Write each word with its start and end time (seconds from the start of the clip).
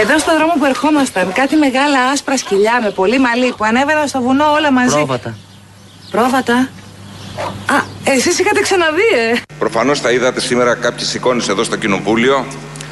Εδώ 0.00 0.18
στο 0.18 0.34
δρόμο 0.36 0.52
που 0.58 0.64
ερχόμασταν, 0.64 1.32
κάτι 1.32 1.56
μεγάλα 1.56 1.98
άσπρα 2.12 2.36
σκυλιά 2.36 2.80
με 2.82 2.90
πολύ 2.90 3.18
μαλλί 3.18 3.52
που 3.56 3.64
ανέβαιναν 3.64 4.08
στο 4.08 4.20
βουνό 4.20 4.52
όλα 4.52 4.72
μαζί. 4.72 4.94
Πρόβατα. 4.94 5.36
Πρόβατα. 6.10 6.54
Α, 7.66 7.82
εσείς 8.04 8.38
είχατε 8.38 8.60
ξαναδεί, 8.60 9.08
ε. 9.32 9.36
Προφανώς 9.58 10.00
θα 10.00 10.10
είδατε 10.10 10.40
σήμερα 10.40 10.74
κάποιε 10.74 11.06
εικόνε 11.14 11.44
εδώ 11.50 11.64
στο 11.64 11.76
Κοινοβούλιο. 11.76 12.46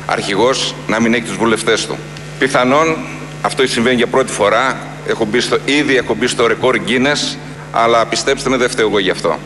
Αρχηγός 0.07 0.75
να 0.87 1.01
μην 1.01 1.15
έχει 1.15 1.23
τους 1.23 1.37
βουλευτές 1.37 1.87
του. 1.87 1.97
Πιθανόν 2.39 2.97
αυτό 3.43 3.67
συμβαίνει 3.67 3.97
για 3.97 4.07
πρώτη 4.07 4.33
φορά. 4.33 4.79
Έχω 5.07 5.25
μπει 5.25 5.41
στο, 5.41 5.59
ήδη 5.65 5.97
έχω 5.97 6.15
μπει 6.15 6.27
στο 6.27 6.47
ρεκόρ 6.47 6.77
Guinness, 6.87 7.37
αλλά 7.73 8.07
πιστέψτε 8.07 8.49
με, 8.49 8.57
δεν 8.57 8.69
φταίω 8.71 8.87
εγώ 8.87 8.99
γι' 8.99 9.11
αυτό. 9.11 9.39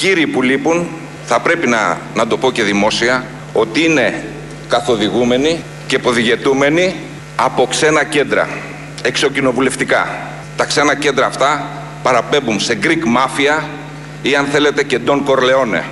Κύριοι 0.00 0.26
που 0.26 0.42
λείπουν 0.42 0.88
θα 1.26 1.40
πρέπει 1.40 1.66
να, 1.66 1.98
να 2.14 2.26
το 2.26 2.36
πω 2.36 2.52
και 2.52 2.62
δημόσια 2.62 3.24
ότι 3.52 3.84
είναι 3.84 4.24
καθοδηγούμενοι 4.68 5.62
και 5.86 5.98
ποδηγετούμενοι 5.98 6.94
από 7.36 7.66
ξένα 7.66 8.04
κέντρα, 8.04 8.48
εξοκοινοβουλευτικά. 9.02 10.08
Τα 10.56 10.64
ξένα 10.64 10.94
κέντρα 10.94 11.26
αυτά 11.26 11.66
παραπέμπουν 12.02 12.60
σε 12.60 12.78
Greek 12.82 12.88
Mafia 13.16 13.62
ή 14.22 14.34
αν 14.34 14.46
θέλετε 14.46 14.82
και 14.82 14.98
Don 15.06 15.22
Corleone. 15.24 15.82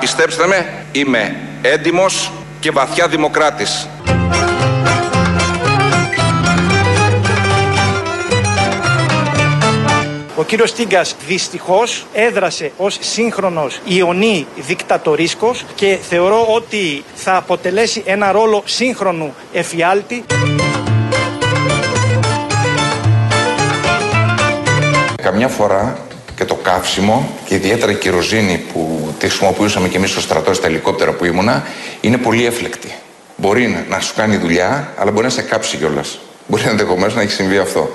Πιστέψτε 0.00 0.46
με, 0.46 0.66
είμαι 0.92 1.36
έντιμος 1.62 2.32
και 2.60 2.70
βαθιά 2.70 3.08
δημοκράτης. 3.08 3.88
Ο 10.38 10.44
κύριος 10.44 10.70
Στίγκας 10.70 11.16
δυστυχώς 11.26 12.06
έδρασε 12.12 12.72
ως 12.76 12.98
σύγχρονος 13.00 13.80
ιονή 13.84 14.46
δικτατορίσκος 14.56 15.64
και 15.74 15.98
θεωρώ 16.08 16.46
ότι 16.48 17.04
θα 17.14 17.36
αποτελέσει 17.36 18.02
ένα 18.06 18.32
ρόλο 18.32 18.62
σύγχρονου 18.64 19.34
εφιάλτη. 19.52 20.24
Καμιά 25.22 25.48
φορά 25.48 25.98
και 26.36 26.44
το 26.44 26.54
καύσιμο 26.54 27.30
και 27.44 27.54
ιδιαίτερα 27.54 27.92
η 27.92 27.94
κυροζήνη 27.94 28.64
που 28.72 29.14
τη 29.18 29.28
χρησιμοποιούσαμε 29.28 29.88
και 29.88 29.96
εμείς 29.96 30.10
στο 30.10 30.20
στρατό 30.20 30.54
στα 30.54 30.66
ελικόπτερα 30.66 31.12
που 31.12 31.24
ήμουνα 31.24 31.66
είναι 32.00 32.16
πολύ 32.18 32.46
έφλεκτη. 32.46 32.94
Μπορεί 33.36 33.84
να 33.88 34.00
σου 34.00 34.14
κάνει 34.16 34.36
δουλειά, 34.36 34.92
αλλά 34.98 35.10
μπορεί 35.10 35.24
να 35.24 35.32
σε 35.32 35.42
κάψει 35.42 35.76
κιόλας. 35.76 36.18
Μπορεί 36.46 36.62
ενδεχομένως 36.66 37.14
να 37.14 37.22
έχει 37.22 37.32
συμβεί 37.32 37.58
αυτό. 37.58 37.90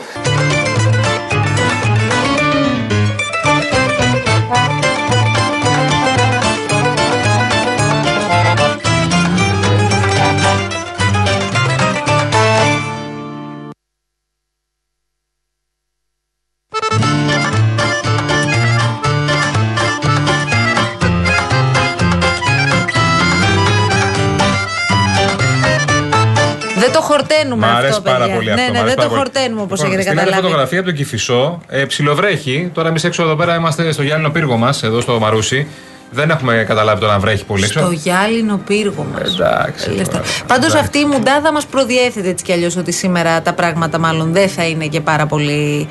Δεν 26.83 26.91
το 26.91 27.01
χορταίνουμε 27.01 27.65
Μ' 27.65 27.69
αυτό, 27.69 27.77
αρέσει 27.77 28.01
πάρα 28.01 28.17
παιδιά. 28.19 28.33
πολύ 28.35 28.45
ναι, 28.45 28.51
αυτό. 28.53 28.63
ναι, 28.71 28.77
μ' 28.77 28.81
αρέσει 28.81 28.95
δεν 28.95 28.95
το 28.95 29.01
πάρα 29.01 29.09
πολύ. 29.09 29.21
χορταίνουμε 29.21 29.61
όπως 29.61 29.77
Λοιπόν, 29.79 29.91
έχετε 29.93 30.01
στην 30.07 30.19
άλλη 30.19 30.27
καταλάβει. 30.29 30.47
φωτογραφία 30.47 30.79
από 30.79 30.87
τον 30.87 30.97
Κυφισό. 30.97 31.61
Ε, 31.67 31.85
ψιλοβρέχει. 31.85 32.69
Τώρα 32.73 32.87
εμείς 32.89 33.03
έξω 33.03 33.23
εδώ 33.23 33.35
πέρα 33.35 33.55
είμαστε 33.55 33.91
στο 33.91 34.03
Γιάννηνο 34.03 34.29
πύργο 34.31 34.57
μας, 34.57 34.83
εδώ 34.83 35.01
στο 35.01 35.19
Μαρούσι. 35.19 35.67
Δεν 36.13 36.29
έχουμε 36.29 36.63
καταλάβει 36.67 36.99
τώρα 36.99 37.13
να 37.13 37.19
βρέχει 37.19 37.45
πολύ 37.45 37.63
έξω. 37.63 37.79
Στο 37.79 37.91
γυάλινο 37.91 38.57
πύργο 38.65 39.05
μας. 39.13 39.33
Εντάξει. 39.33 39.89
τώρα. 39.89 40.23
Πάντως 40.47 40.69
Εντάξει. 40.69 40.77
αυτή 40.77 40.99
η 40.99 41.05
μουντάδα 41.05 41.51
μας 41.51 41.65
προδιέθετε 41.65 42.29
έτσι 42.29 42.43
κι 42.43 42.51
αλλιώς 42.51 42.77
ότι 42.77 42.91
σήμερα 42.91 43.41
τα 43.41 43.53
πράγματα 43.53 43.99
μάλλον 43.99 44.33
δεν 44.33 44.49
θα 44.49 44.63
είναι 44.67 44.85
και 44.85 45.01
πάρα 45.01 45.25
πολύ 45.25 45.87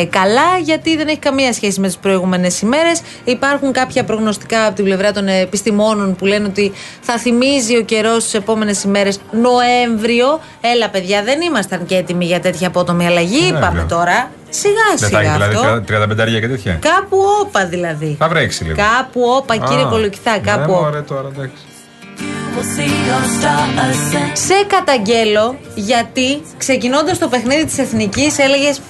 ε, 0.00 0.04
καλά, 0.04 0.58
γιατί 0.62 0.96
δεν 0.96 1.08
έχει 1.08 1.18
καμία 1.18 1.52
σχέση 1.52 1.80
με 1.80 1.86
τις 1.86 1.96
προηγούμενες 1.96 2.60
ημέρες. 2.60 3.00
Υπάρχουν 3.24 3.72
κάποια 3.72 4.04
προγνωστικά 4.04 4.66
από 4.66 4.74
την 4.74 4.84
πλευρά 4.84 5.12
των 5.12 5.28
επιστημόνων 5.28 6.16
που 6.16 6.26
λένε 6.26 6.46
ότι 6.46 6.72
θα 7.00 7.18
θυμίζει 7.18 7.76
ο 7.76 7.82
καιρός 7.82 8.22
στις 8.22 8.34
επόμενες 8.34 8.82
ημέρες 8.82 9.20
Νοέμβριο. 9.30 10.40
Έλα, 10.60 10.88
παιδιά, 10.88 11.22
δεν 11.22 11.40
ήμασταν 11.40 11.86
και 11.86 11.96
έτοιμοι 11.96 12.24
για 12.24 12.40
τέτοια 12.40 12.66
απότομη 12.66 13.06
αλλαγή. 13.06 13.50
Ναι, 13.50 13.58
Είπαμε 13.58 13.80
ναι. 13.80 13.88
τώρα. 13.88 14.30
Σιγά 14.54 14.88
Δεν 14.96 15.08
θα 15.10 15.18
σιγά 15.18 15.20
έχει 15.20 15.42
αυτό. 15.42 15.82
δηλαδή 15.84 16.36
35 16.36 16.40
και 16.40 16.48
τέτοια; 16.48 16.78
Κάπου 16.80 17.18
όπα 17.40 17.66
δηλαδή. 17.66 18.16
Θα 18.18 18.28
βρέξει 18.28 18.64
λίγο. 18.64 18.76
Κάπου 18.76 19.20
όπα, 19.36 19.56
κύριε 19.56 19.84
Α, 19.84 19.88
Κολοκυθά, 19.88 20.30
ναι, 20.30 20.38
κάπου 20.38 20.72
μωρέ, 20.72 21.00
τώρα, 21.00 21.28
εντάξει. 21.34 21.62
Σε 24.32 24.54
καταγγέλω 24.66 25.56
γιατί 25.74 26.42
ξεκινώντας 26.58 27.18
το 27.18 27.28
παιχνίδι 27.28 27.64
της 27.64 27.78
Εθνικής 27.78 28.38
έλεγες. 28.38 28.80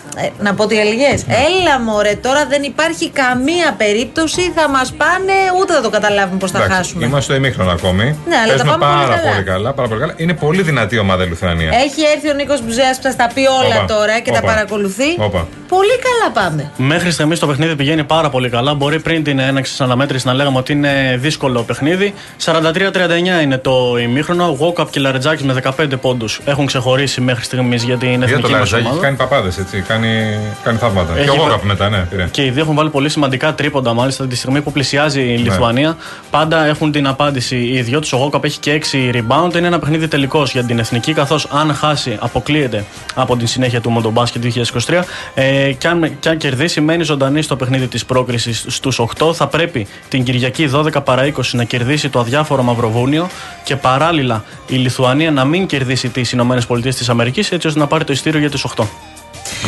Να 0.41 0.55
πω 0.55 0.67
τι 0.67 0.79
έλεγες. 0.81 1.25
Έλα 1.49 1.81
μωρέ, 1.81 2.15
τώρα 2.15 2.47
δεν 2.47 2.63
υπάρχει 2.63 3.11
καμία 3.11 3.75
περίπτωση. 3.77 4.53
Θα 4.57 4.69
μας 4.69 4.93
πάνε, 4.93 5.33
ούτε 5.61 5.73
θα 5.73 5.81
το 5.81 5.91
καταλάβουμε 5.91 6.39
πώς 6.39 6.51
θα 6.51 6.59
Εντάξει, 6.59 6.77
χάσουμε. 6.77 7.05
Είμαστε 7.05 7.23
στο 7.25 7.35
ημίχρονο 7.35 7.71
ακόμη. 7.71 8.05
Ναι, 8.29 8.37
αλλά 8.37 8.53
τα 8.57 8.63
Παίζουμε 8.65 8.77
πάμε 8.79 8.95
πολύ 8.95 9.07
πάρα 9.07 9.17
καλά. 9.17 9.33
πολύ 9.33 9.45
καλά. 9.45 9.73
Πάρα 9.73 9.89
πολύ 9.89 10.01
καλά. 10.01 10.15
Είναι 10.17 10.35
πολύ 10.35 10.63
δυνατή 10.63 10.95
η 10.95 10.99
ομάδα 10.99 11.25
η 11.25 11.29
Λουθρανία. 11.29 11.69
Έχει 11.85 12.01
έρθει 12.15 12.31
ο 12.31 12.35
Νίκος 12.35 12.63
Μπουζέας 12.65 12.97
που 12.97 13.03
θα 13.03 13.17
τα 13.17 13.31
πει 13.35 13.41
όλα 13.41 13.77
Όπα, 13.77 13.95
τώρα 13.95 14.19
και 14.21 14.31
τα 14.31 14.39
όπα, 14.43 14.47
παρακολουθεί. 14.47 15.11
όπα. 15.19 15.47
Πολύ 15.69 15.97
καλά 16.07 16.47
πάμε. 16.49 16.71
Μέχρι 16.77 17.11
στιγμής 17.11 17.39
το 17.39 17.47
παιχνίδι 17.47 17.77
πηγαίνει 17.77 18.05
πάρα 18.05 18.29
πολύ 18.31 18.49
καλά. 18.49 18.75
Μπορεί 18.75 19.01
πριν 19.01 19.25
την 19.25 19.39
έναξη 19.39 19.71
της 19.71 19.81
αναμέτρησης 19.81 20.25
να 20.25 20.33
λέγαμε 20.35 20.59
ότι 20.59 20.73
είναι 20.73 21.17
δύσκολο 21.21 21.63
παιχνίδι. 21.63 22.15
43-39 22.45 23.43
είναι 23.43 23.59
το 23.59 23.97
ημίχρονο. 24.03 24.57
Γόκαπ 24.59 24.91
και 24.91 25.01
Λαρετζάκης 25.01 25.43
με 25.45 25.53
15 25.53 25.97
πόντους 26.01 26.41
έχουν 26.45 26.67
ξεχωρίσει 26.67 27.21
μέχρι 27.21 27.45
στιγμής 27.45 27.83
για 27.83 27.97
την 27.97 28.09
Για 28.09 28.19
το 28.19 28.25
εθνική 28.25 28.43
μας 28.43 28.51
Λαριτζάκη 28.53 28.83
έχει 28.83 28.87
ομάδα. 28.91 29.03
κάνει 29.05 29.17
παπάδες 29.17 29.59
έτσι. 29.59 29.81
Κάνει, 29.89 30.02
κάνει 30.63 30.79
θαύματα. 30.79 31.13
Έχει 31.17 31.25
Και 31.29 31.35
εγώ 31.37 31.45
βα- 31.45 31.51
κάπου 31.51 31.67
μετά, 31.67 31.89
ναι. 31.89 31.99
πήρε. 32.11 32.29
Και 32.31 32.45
οι 32.45 32.51
δύο 32.51 32.63
έχουν 32.63 32.75
βάλει 32.75 32.91
πολύ 32.91 33.09
σημαντικά 33.09 33.55
τρίποντα 33.55 33.93
μάλιστα 33.93 34.27
τη 34.27 34.37
στιγμή 34.37 34.61
που 34.61 34.73
πλησιάζει 34.73 35.21
η 35.23 35.25
Ναι. 35.33 35.37
Λιθουανία. 35.37 35.97
Πάντα 36.31 36.65
έχουν 36.65 36.93
την 36.93 37.07
απάντηση 37.07 37.57
οι 37.57 37.83
δύο 37.83 38.01
τους. 38.01 38.13
Ο 38.13 38.17
Γόκαπ 38.17 38.45
έχει 38.45 38.59
και 38.59 38.73
6 38.73 39.11
rebound. 39.15 39.55
Είναι 39.57 39.67
ένα 39.67 39.79
παιχνίδι 39.79 40.09
τελικός 40.09 40.53
για 40.53 40.65
την 40.65 40.79
εθνική, 40.79 41.13
καθώς 41.13 41.47
αν 41.51 41.75
χάσει, 41.75 42.17
αποκλείεται 42.21 42.85
από 43.15 43.37
την 43.37 43.47
συνέχεια 43.47 43.81
του 43.81 43.91
Μοντομπάσκετ 43.91 44.43
2023. 44.43 45.05
Ε, 45.35 45.73
και, 45.73 45.89
αν, 45.89 46.17
και 46.21 46.29
αν 46.29 46.37
κερδίσει, 46.37 46.81
μένει 46.81 47.03
ζωντανή 47.05 47.43
στο 47.43 47.57
παιχνίδι 47.57 47.87
της 47.87 48.05
πρόκρισης 48.05 48.65
στους 48.69 48.99
8. 49.19 49.33
Θα 49.35 49.47
πρέπει 49.47 49.87
την 50.09 50.25
Κυριακή 50.25 50.71
12 50.75 51.05
παρα 51.05 51.23
20 51.25 51.31
να 51.53 51.65
κερδίσει 51.65 52.09
το 52.09 52.19
αδιάφορο 52.19 52.63
Μαυροβούνιο 52.63 53.29
και 53.65 53.77
παράλληλα 53.77 54.45
η 54.67 54.75
Λιθουανία 54.77 55.31
να 55.31 55.45
μην 55.45 55.67
κερδίσει 55.67 56.09
τις 56.09 56.33
ΗΠΑ 56.33 56.57
έτσι 57.51 57.67
ώστε 57.67 57.79
να 57.79 57.87
πάρει 57.87 58.05
το 58.05 58.13
ειστήριο 58.13 58.41
για 58.41 58.51
τις 58.51 58.65
8. 58.77 58.85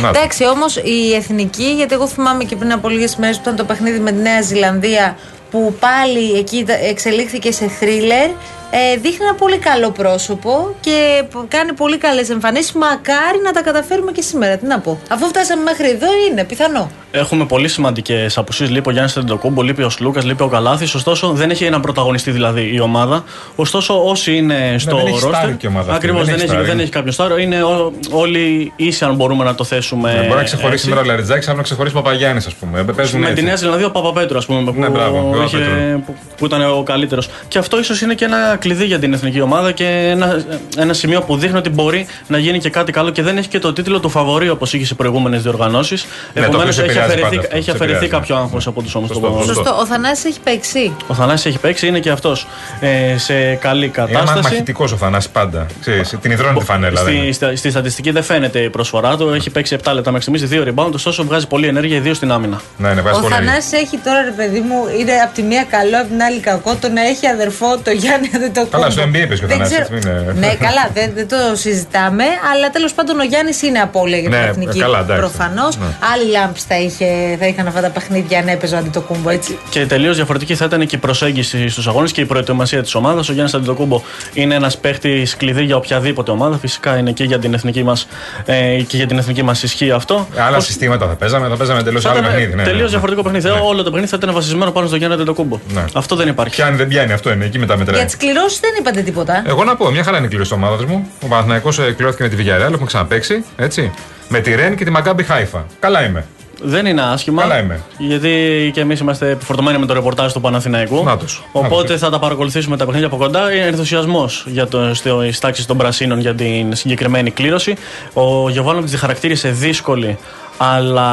Να 0.02 0.12
το. 0.12 0.18
Εντάξει, 0.18 0.44
όμως 0.46 0.76
η 0.76 1.14
εθνική, 1.14 1.72
γιατί 1.76 1.94
εγώ 1.94 2.06
θυμάμαι 2.06 2.44
και 2.44 2.56
πριν 2.56 2.72
από 2.72 2.88
λίγες 2.88 3.16
μέρες 3.16 3.36
που 3.36 3.42
ήταν 3.44 3.56
το 3.56 3.64
παιχνίδι 3.64 3.98
με 3.98 4.10
τη 4.12 4.22
Νέα 4.22 4.40
Ζηλανδία, 4.42 5.16
που 5.50 5.74
πάλι 5.80 6.32
εκεί 6.38 6.64
τα- 6.66 6.72
εξελίχθηκε 6.88 7.52
σε 7.52 7.68
θρίλερ, 7.68 8.30
ε, 8.76 8.96
δείχνει 8.96 9.24
ένα 9.26 9.34
πολύ 9.34 9.58
καλό 9.58 9.90
πρόσωπο 9.90 10.74
και 10.80 11.22
που 11.30 11.44
κάνει 11.48 11.72
πολύ 11.72 11.98
καλές 11.98 12.30
εμφανίσεις. 12.30 12.72
Μακάρι 12.72 13.38
να 13.44 13.52
τα 13.52 13.62
καταφέρουμε 13.62 14.12
και 14.12 14.22
σήμερα. 14.22 14.56
Τι 14.56 14.66
να 14.66 14.78
πω. 14.78 14.98
Αφού 15.08 15.26
φτάσαμε 15.26 15.62
μέχρι 15.62 15.88
εδώ, 15.90 16.06
είναι 16.30 16.44
πιθανό. 16.44 16.90
Έχουμε 17.10 17.44
πολύ 17.46 17.68
σημαντικές 17.68 18.38
απουσίες. 18.38 18.70
Λείπει 18.70 18.88
ο 18.88 18.92
Γιάννης 18.92 19.12
Τεντοκούμπο, 19.12 19.62
λείπει 19.62 19.82
ο 19.82 19.90
Σλούκας, 19.90 20.24
λείπει 20.24 20.42
ο 20.42 20.48
Καλάθης. 20.48 20.94
Ωστόσο, 20.94 21.28
δεν 21.32 21.50
έχει 21.50 21.64
έναν 21.64 21.80
πρωταγωνιστή 21.80 22.30
δηλαδή 22.30 22.70
η 22.74 22.80
ομάδα. 22.80 23.24
Ωστόσο, 23.56 24.08
όσοι 24.08 24.36
είναι 24.36 24.74
στο 24.78 24.90
Ναι, 24.96 25.02
δεν 25.02 25.06
έχει 25.12 25.20
ρόστερ. 25.20 25.34
στάρι 25.40 25.52
και 25.56 25.66
η 25.66 25.70
ομάδα 25.70 25.92
αυτή, 25.92 25.94
Ακριβώς 26.06 26.16
δεν 26.16 26.24
δεν, 26.26 26.34
έχει 26.34 26.42
έχει, 26.44 26.52
στάρι. 26.52 26.66
δεν 26.66 26.78
έχει 26.80 26.90
κάποιο 26.90 27.12
στάρο. 27.12 27.38
Είναι 27.38 27.62
ό- 27.62 27.92
όλοι 28.10 28.72
ίσοι, 28.76 29.04
αν 29.04 29.14
μπορούμε 29.14 29.44
να 29.44 29.54
το 29.54 29.64
θέσουμε. 29.64 30.12
Ναι, 30.12 30.18
μπορεί 30.20 30.34
να 30.38 30.42
ξεχωρίσει 30.42 30.72
έτσι. 30.72 30.84
σήμερα 30.84 31.00
ο 31.00 31.04
Λαριτζάκης, 31.04 31.42
αύριο 31.42 31.56
να 31.56 31.62
ξεχωρίσει 31.62 31.96
ο 31.96 32.02
Παπαγιάννης, 32.02 32.46
ας 32.46 32.54
πούμε. 32.54 32.78
Ε, 32.80 32.82
Παίζουν 32.82 33.20
Με 33.20 33.26
έτσι. 33.26 33.38
τη 33.40 33.46
Νέα 33.46 33.56
Ζηλανδία 33.56 33.86
ο 33.86 33.90
Παπαπέτρου, 33.90 34.38
ας 34.38 34.46
πούμε, 34.46 34.72
που, 34.72 34.78
Ναι, 34.80 34.88
μπράβο, 34.88 35.30
ο 35.38 35.42
είχε- 35.44 35.58
Παπαπέτρου. 35.58 36.00
που, 36.04 36.14
που 36.36 36.46
ήταν 36.46 36.62
ο 36.78 36.82
καλύτερος. 36.82 37.28
Και 37.48 37.58
αυτό 37.58 37.78
ίσως 37.78 38.00
είναι 38.00 38.14
και 38.14 38.24
ένα 38.24 38.56
κλειδί 38.64 38.84
για 38.84 38.98
την 38.98 39.12
εθνική 39.12 39.40
ομάδα 39.40 39.72
και 39.72 39.86
ένα, 40.10 40.44
ένα 40.78 40.92
σημείο 40.92 41.20
που 41.22 41.36
δείχνει 41.36 41.56
ότι 41.58 41.68
μπορεί 41.70 42.06
να 42.26 42.38
γίνει 42.38 42.58
και 42.58 42.70
κάτι 42.70 42.92
καλό 42.92 43.10
και 43.10 43.22
δεν 43.22 43.38
έχει 43.38 43.48
και 43.48 43.58
το 43.58 43.72
τίτλο 43.72 44.00
του 44.00 44.08
φαβορή 44.08 44.48
όπως 44.48 44.72
είχες 44.72 44.88
σε 44.88 44.94
προηγούμενες 44.94 45.42
διοργανώσεις. 45.42 46.06
Ναι, 46.34 46.48
το 46.48 46.56
οποίο 46.58 46.72
σε 46.72 46.82
επηρεάζει 46.82 47.12
επηρεάζει 47.12 47.12
αφαιρεθεί, 47.12 47.22
πάντα 47.36 47.40
αυτό, 47.40 47.56
έχει 47.56 47.64
σε 47.64 47.70
αφαιρεθεί 47.70 47.96
επηρεάζει. 48.04 48.26
κάποιο 48.28 48.36
άγχος 48.44 48.66
από 48.66 48.82
τους 48.82 48.94
ώμου. 48.94 49.06
Σωστό, 49.06 49.26
σωστό. 49.38 49.52
Σωστό. 49.54 49.76
Ο 49.80 49.86
Θανάσης 49.86 50.24
έχει 50.24 50.40
παίξει. 50.40 50.92
Ο 51.06 51.14
Θανάσης 51.14 51.46
έχει 51.46 51.58
παίξει, 51.58 51.86
είναι 51.86 51.98
και 52.00 52.10
αυτός 52.10 52.46
ε, 52.80 53.18
σε 53.18 53.54
καλή 53.54 53.84
Είναι 53.84 53.92
κατάσταση. 53.92 54.42
μαχητικός 54.42 54.92
ο 54.92 54.96
Θανάσης 54.96 55.30
πάντα. 55.30 55.66
Ξέρεις, 55.80 56.14
την 56.20 56.30
υδρώνει 56.30 56.58
τη 56.58 56.64
φανέλα. 56.64 57.02
δεν 57.02 57.14
Στη, 57.14 57.22
είναι; 57.22 57.32
στα- 57.32 57.56
στη 57.56 57.70
στατιστική 57.70 58.10
δεν 58.10 58.22
φαίνεται 58.22 58.58
η 58.58 58.70
προσφορά 58.70 59.16
του. 59.16 59.28
Έχει 59.28 59.50
παίξει 59.50 59.76
7 59.84 59.92
λεπτά 59.94 60.10
μέχρι 60.12 60.32
στιγμής, 60.40 60.64
2 60.66 60.72
rebound, 60.74 60.92
ωστόσο 60.92 61.24
βγάζει 61.24 61.46
πολλή 61.46 61.66
ενέργεια, 61.66 61.96
ιδίως 61.96 62.16
στην 62.16 62.32
άμυνα. 62.32 62.60
Ναι, 62.76 62.92
ναι, 62.94 63.00
βγάζει 63.00 63.18
Ο 63.18 63.22
πολύ. 63.22 63.34
Θανάσης 63.34 63.72
έχει 63.72 63.96
τώρα, 64.04 64.22
ρε 64.22 64.30
παιδί 64.30 64.60
μου, 64.60 64.76
είναι 65.00 65.12
από 65.24 65.34
τη 65.34 65.42
μία 65.42 65.64
καλό, 65.70 65.96
από 66.00 66.08
την 66.08 66.22
άλλη 66.22 66.40
κακό. 66.40 66.74
Το 66.80 66.88
να 66.88 67.02
έχει 67.02 67.26
αδερφό 67.26 67.78
το 67.84 67.90
Γιάννη 67.90 68.28
δεν 68.32 68.52
το 68.54 68.66
Καλά, 68.70 68.90
στο 68.90 69.02
NBA 69.02 69.24
πες 69.28 69.38
και 69.38 69.44
ο 69.44 69.48
Δεν 69.48 69.56
Θανάσης, 69.56 69.78
ξέρω- 69.78 69.94
έτσι, 69.96 70.08
μην 70.08 70.18
είναι. 70.18 70.32
Ναι, 70.46 70.54
καλά, 70.54 70.84
δεν, 70.94 71.10
δεν 71.14 71.28
το 71.28 71.36
συζητάμε. 71.54 72.24
Αλλά 72.52 72.70
τέλος 72.70 72.92
πάντων 72.92 73.20
ο 73.20 73.24
Γιάννης 73.24 73.62
είναι 73.62 73.78
απώλεια 73.78 74.18
για 74.18 74.30
την 74.30 74.38
Ναι, 74.38 74.44
εθνική. 74.46 74.78
καλά, 74.78 74.98
εντάξει. 74.98 75.20
Προφανώς. 75.20 75.76
Ναι. 75.76 75.84
Άλλοι 76.12 76.30
λάμπη 76.30 76.58
θα, 76.68 76.76
είχε, 76.80 77.36
θα 77.40 77.46
είχαν 77.46 77.66
αυτά 77.66 77.80
τα 77.80 77.88
παιχνίδια 77.90 78.38
αν 78.38 78.48
έπαιζε 78.48 78.74
ο 78.74 78.78
Αντιτοκούμπο, 78.78 79.30
έτσι. 79.30 79.58
Και 79.70 79.86
τελείως 79.86 80.16
διαφορετική 80.16 80.54
θα 80.54 80.64
ήταν 80.64 80.86
και 80.86 80.96
η 80.96 80.98
προσέγγιση 80.98 81.68
στους 81.68 81.86
αγώνες 81.88 82.12
και 82.12 82.20
η 82.20 82.24
προετοιμασία 82.24 82.82
της 82.82 82.94
ομάδας. 82.94 83.28
Ο 83.28 83.32
Γιάννης 83.32 83.54
Αντιτοκούμπο 83.54 84.02
είναι 84.32 84.54
ένας 84.54 84.78
παίχτης 84.78 85.36
κλειδί 85.36 85.62
για 85.62 85.76
οποιαδήποτε 85.76 86.30
ομάδα. 86.30 86.58
Φυσικά 86.58 86.96
είναι 86.96 87.10
και 87.12 87.24
για 87.24 87.38
την 87.38 87.54
εθνική 87.54 87.82
μας 87.82 88.06
ε, 88.44 88.76
και 88.86 88.96
για 88.96 89.06
την 89.06 89.18
εθνική 89.18 89.42
μας 89.42 89.62
ισχύ 89.62 89.90
αυτό. 89.90 90.28
Άλλα 90.36 90.56
Ως- 90.56 90.64
συστήματα 90.64 91.06
θα 91.06 91.14
παίζαμε, 91.14 91.48
θα 91.48 91.56
παίζαμε 91.56 91.82
τελείως 91.82 92.02
θα 92.02 92.10
άλλο 92.10 92.18
ήταν 92.18 92.30
παιχνίδι. 92.30 92.50
ναι, 92.54 92.56
ναι, 92.56 92.62
τελείως 92.62 92.82
ναι. 92.82 92.88
διαφορετικό 92.88 93.22
παιχνίδι. 93.22 93.48
Ναι. 93.48 93.54
Όλο 93.62 93.82
το 93.82 93.90
παιχνίδι 93.90 94.10
θα 94.10 94.16
ήταν 94.22 94.34
βασισμένο 94.34 94.70
πάνω 94.70 94.86
στο 94.86 94.96
Γιάννη 94.96 95.16
Αντιτοκούμπο. 95.16 95.58
Ναι. 95.74 95.84
Αυτό 95.94 96.16
δεν 96.16 96.28
υπάρχει. 96.28 96.54
Πιάνει, 96.54 96.76
δεν 96.76 96.88
πιάνει, 96.88 97.12
αυτό 97.12 97.32
είναι. 97.32 97.44
Εκεί 97.44 97.58
μετά 97.58 97.76
μετράει. 97.76 98.00
Για 98.34 98.42
τι 98.42 98.48
κληρώσεις 98.50 98.60
δεν 98.60 98.70
είπατε 98.78 99.02
τίποτα. 99.02 99.42
Εγώ 99.46 99.64
να 99.64 99.76
πω, 99.76 99.90
μια 99.90 100.04
χαρά 100.04 100.16
είναι 100.16 100.26
η 100.26 100.28
κλήρωση 100.28 100.50
της 100.50 100.58
ομάδας 100.62 100.84
μου. 100.84 101.08
Ο 101.22 101.26
Παναθηναϊκός 101.26 101.78
ε, 101.78 101.92
κληρώθηκε 101.96 102.22
με 102.22 102.28
τη 102.28 102.36
Villarreal, 102.38 102.72
έχουμε 102.72 102.86
ξαναπέξει. 102.86 103.44
Έτσι. 103.56 103.92
Με 104.28 104.40
τη 104.40 104.54
Ρεν 104.54 104.76
και 104.76 104.84
τη 104.84 104.90
Μακάμπι 104.90 105.22
Χάιφα. 105.22 105.66
Καλά 105.80 106.04
είμαι. 106.04 106.24
Δεν 106.62 106.86
είναι 106.86 107.02
άσχημα. 107.02 107.42
Καλά 107.42 107.58
είμαι. 107.58 107.80
Γιατί 107.98 108.30
και 108.74 108.80
εμείς 108.80 109.00
είμαστε 109.00 109.30
επιφορτωμένοι 109.30 109.78
με 109.78 109.86
το 109.86 109.94
ρεπορτάζ 109.94 110.32
του 110.32 110.40
Παναθηναϊκού. 110.40 111.04
Να 111.04 111.16
τους. 111.16 111.44
Οπότε 111.52 111.82
Να 111.82 111.84
τους. 111.84 112.00
θα 112.00 112.10
τα 112.10 112.18
παρακολουθήσουμε 112.18 112.76
τα 112.76 112.84
παιχνίδια 112.84 113.06
από 113.08 113.16
κοντά. 113.16 113.54
Είναι 113.54 113.66
ενθουσιασμός 113.66 114.44
για 114.48 114.66
το, 114.66 114.94
στις 114.94 115.38
τάξεις 115.38 115.66
των 115.66 115.76
Πρασίνων 115.76 116.20
για 116.20 116.34
την 116.34 116.74
συγκεκριμένη 116.74 117.30
κλήρωση. 117.30 117.76
Ο 118.12 118.48
Γιωβάνο 118.50 118.80
τη 118.80 118.96
χαρακτήρισε 118.96 119.48
δύσκολη, 119.48 120.18
αλλά 120.56 121.08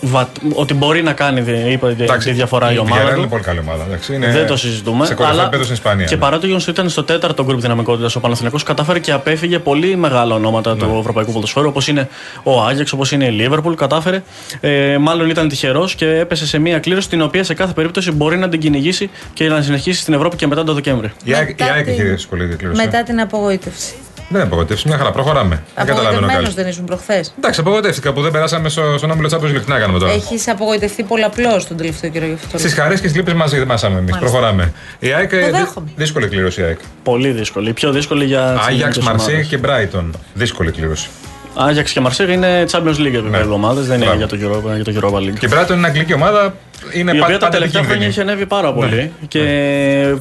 βα- 0.00 0.28
ότι 0.54 0.74
μπορεί 0.74 1.02
να 1.02 1.12
κάνει 1.12 1.40
δι- 1.40 1.72
είπε, 1.72 1.94
τη- 1.94 2.18
τη 2.24 2.30
διαφορά 2.30 2.72
η, 2.72 2.78
ομάδα. 2.78 3.02
Villarreal 3.02 3.12
του. 3.12 3.18
είναι 3.18 3.28
πολύ 3.28 3.42
καλή 3.42 3.58
ομάδα. 3.58 3.84
εντάξει, 3.88 4.14
είναι 4.14 4.30
Δεν 4.30 4.46
το 4.46 4.56
συζητούμε. 4.56 5.06
Σε 5.06 5.14
κορυφαίο 5.14 5.40
επίπεδο 5.40 5.62
στην 5.62 5.74
Ισπανία. 5.74 6.06
και 6.06 6.14
ναι. 6.14 6.20
παρά 6.20 6.38
το 6.38 6.46
γεγονό 6.46 6.62
ότι 6.62 6.70
ήταν 6.70 6.88
στο 6.88 7.02
τέταρτο 7.04 7.44
γκρουπ 7.44 7.60
δυναμικότητας 7.60 8.16
ο 8.16 8.20
Παναθηναϊκός 8.20 8.62
κατάφερε 8.62 8.98
και 8.98 9.12
απέφυγε 9.12 9.58
πολύ 9.58 9.96
μεγάλα 9.96 10.34
ονόματα 10.34 10.74
Ναι. 10.74 10.78
του 10.80 10.96
ευρωπαϊκού 11.00 11.32
ποδοσφαίρου 11.32 11.68
όπως 11.68 11.88
είναι 11.88 12.08
ο 12.42 12.62
Άγιαξ, 12.62 12.92
όπως 12.92 13.12
είναι 13.12 13.24
η 13.24 13.30
Λίβερπουλ. 13.30 13.74
Κατάφερε. 13.74 14.22
Ε, 14.60 14.98
μάλλον 14.98 15.30
ήταν 15.30 15.48
τυχερός 15.48 15.94
και 15.94 16.06
έπεσε 16.06 16.46
σε 16.46 16.58
μια 16.58 16.78
κλήρωση 16.78 17.08
την 17.08 17.22
οποία 17.22 17.44
σε 17.44 17.54
κάθε 17.54 17.72
περίπτωση 17.72 18.10
μπορεί 18.10 18.36
να 18.38 18.48
την 18.48 18.60
κυνηγήσει 18.60 19.10
και 19.32 19.48
να 19.48 19.62
συνεχίσει 19.62 20.00
στην 20.00 20.14
Ευρώπη 20.14 20.36
και 20.36 20.46
μετά 20.46 20.64
το 20.64 20.74
Δεκέμβρη. 20.74 21.12
Η 21.24 21.34
ΑΕΚ- 21.34 21.48
η 21.48 21.54
Μετά 21.58 21.72
ΑΕΚ 21.72 21.84
την- 21.84 21.92
έχει 21.92 22.02
δυσκολία 22.02 22.46
για 22.46 22.56
κλήρωση. 22.56 22.84
Μετά 22.84 23.02
την 23.02 23.20
απογοήτευση. 23.20 23.94
Δεν 24.28 24.42
απογοητεύσεις, 24.42 24.84
μια 24.86 24.96
χαρά. 24.96 25.10
Προχωράμε. 25.10 25.48
Δεν 25.54 25.62
καταλαβαίνω 25.74 26.08
Απογοητευμένος 26.08 26.48
κάτι. 26.48 26.60
δεν 26.62 26.70
ήσουν 26.70 26.84
προχθές. 26.84 27.34
Εντάξει, 27.38 27.60
απογοητεύτηκα 27.60 28.12
που 28.12 28.22
δεν 28.22 28.30
περάσαμε 28.30 28.68
στο, 28.68 28.94
στον 28.98 29.10
όμιλο 29.10 29.28
Champions 29.32 29.56
League. 29.56 29.62
Τι 29.64 29.70
να 29.70 29.78
κάνουμε 29.78 29.98
τώρα; 29.98 30.12
Έχεις 30.12 30.48
απογοητευτεί 30.48 31.02
πολλαπλώ 31.02 31.64
τον 31.68 31.76
τελευταίο 31.76 32.10
καιρό 32.10 32.26
γι' 32.26 32.32
αυτό. 32.44 32.58
Στις 32.58 32.74
χαρές 32.74 33.00
και 33.00 33.06
στις 33.08 33.18
λύπες 33.18 33.34
μαζί 33.34 33.64
μάσαμε 33.64 33.98
εμείς. 33.98 34.16
Προχωράμε. 34.18 34.72
Η 34.98 35.12
ΑΕΚ. 35.12 35.32
ε, 35.32 35.38
δυ- 35.38 35.50
δέχομαι. 35.50 35.90
Δύσκολη 35.96 36.28
κλήρωση 36.28 36.60
η 36.60 36.64
ΑΕΚ. 36.64 36.78
Πολύ 37.02 37.30
δύσκολη. 37.30 37.68
Η 37.68 37.72
πιο 37.72 37.92
δύσκολη 37.92 38.24
για 38.24 38.40
τις 38.58 38.66
Άγιαξ, 38.66 38.96
ελληνικές 38.96 39.04
Μαρσέη 39.04 39.34
ομάδες. 39.34 39.48
και 39.48 39.58
Brighton. 39.98 40.18
Δύσκολη 40.34 40.70
κλήρωση. 40.70 41.08
Άγιαξ 41.54 41.92
και 41.92 42.00
Μαρσέγ 42.00 42.28
είναι 42.30 42.64
Champions 42.70 42.96
League 42.98 43.04
επίπεδο 43.14 43.48
Ναι. 43.48 43.54
ομάδες, 43.54 43.86
δεν 43.86 43.96
είναι 43.96 44.04
Μπράβο. 44.04 44.18
για 44.18 44.26
το, 44.26 44.36
Europa, 44.70 44.74
για 44.74 44.84
το 44.84 44.92
Europa 45.00 45.18
League. 45.18 45.38
Και 45.38 45.46
η 45.46 45.50
Brighton 45.52 45.70
είναι 45.72 45.86
αγγλική 45.86 46.14
ομάδα. 46.14 46.54
Είναι 46.92 47.10
η 47.10 47.18
πα- 47.18 47.24
οποία 47.24 47.38
τα 47.38 47.44
πάντα 47.44 47.48
τελευταία 47.58 47.82
χρόνια 47.82 48.06
επικίνδυνη. 48.06 48.06
έχει 48.06 48.20
ανέβει 48.20 48.46
πάρα 48.46 48.72
πολύ 48.72 49.12
και 49.28 49.40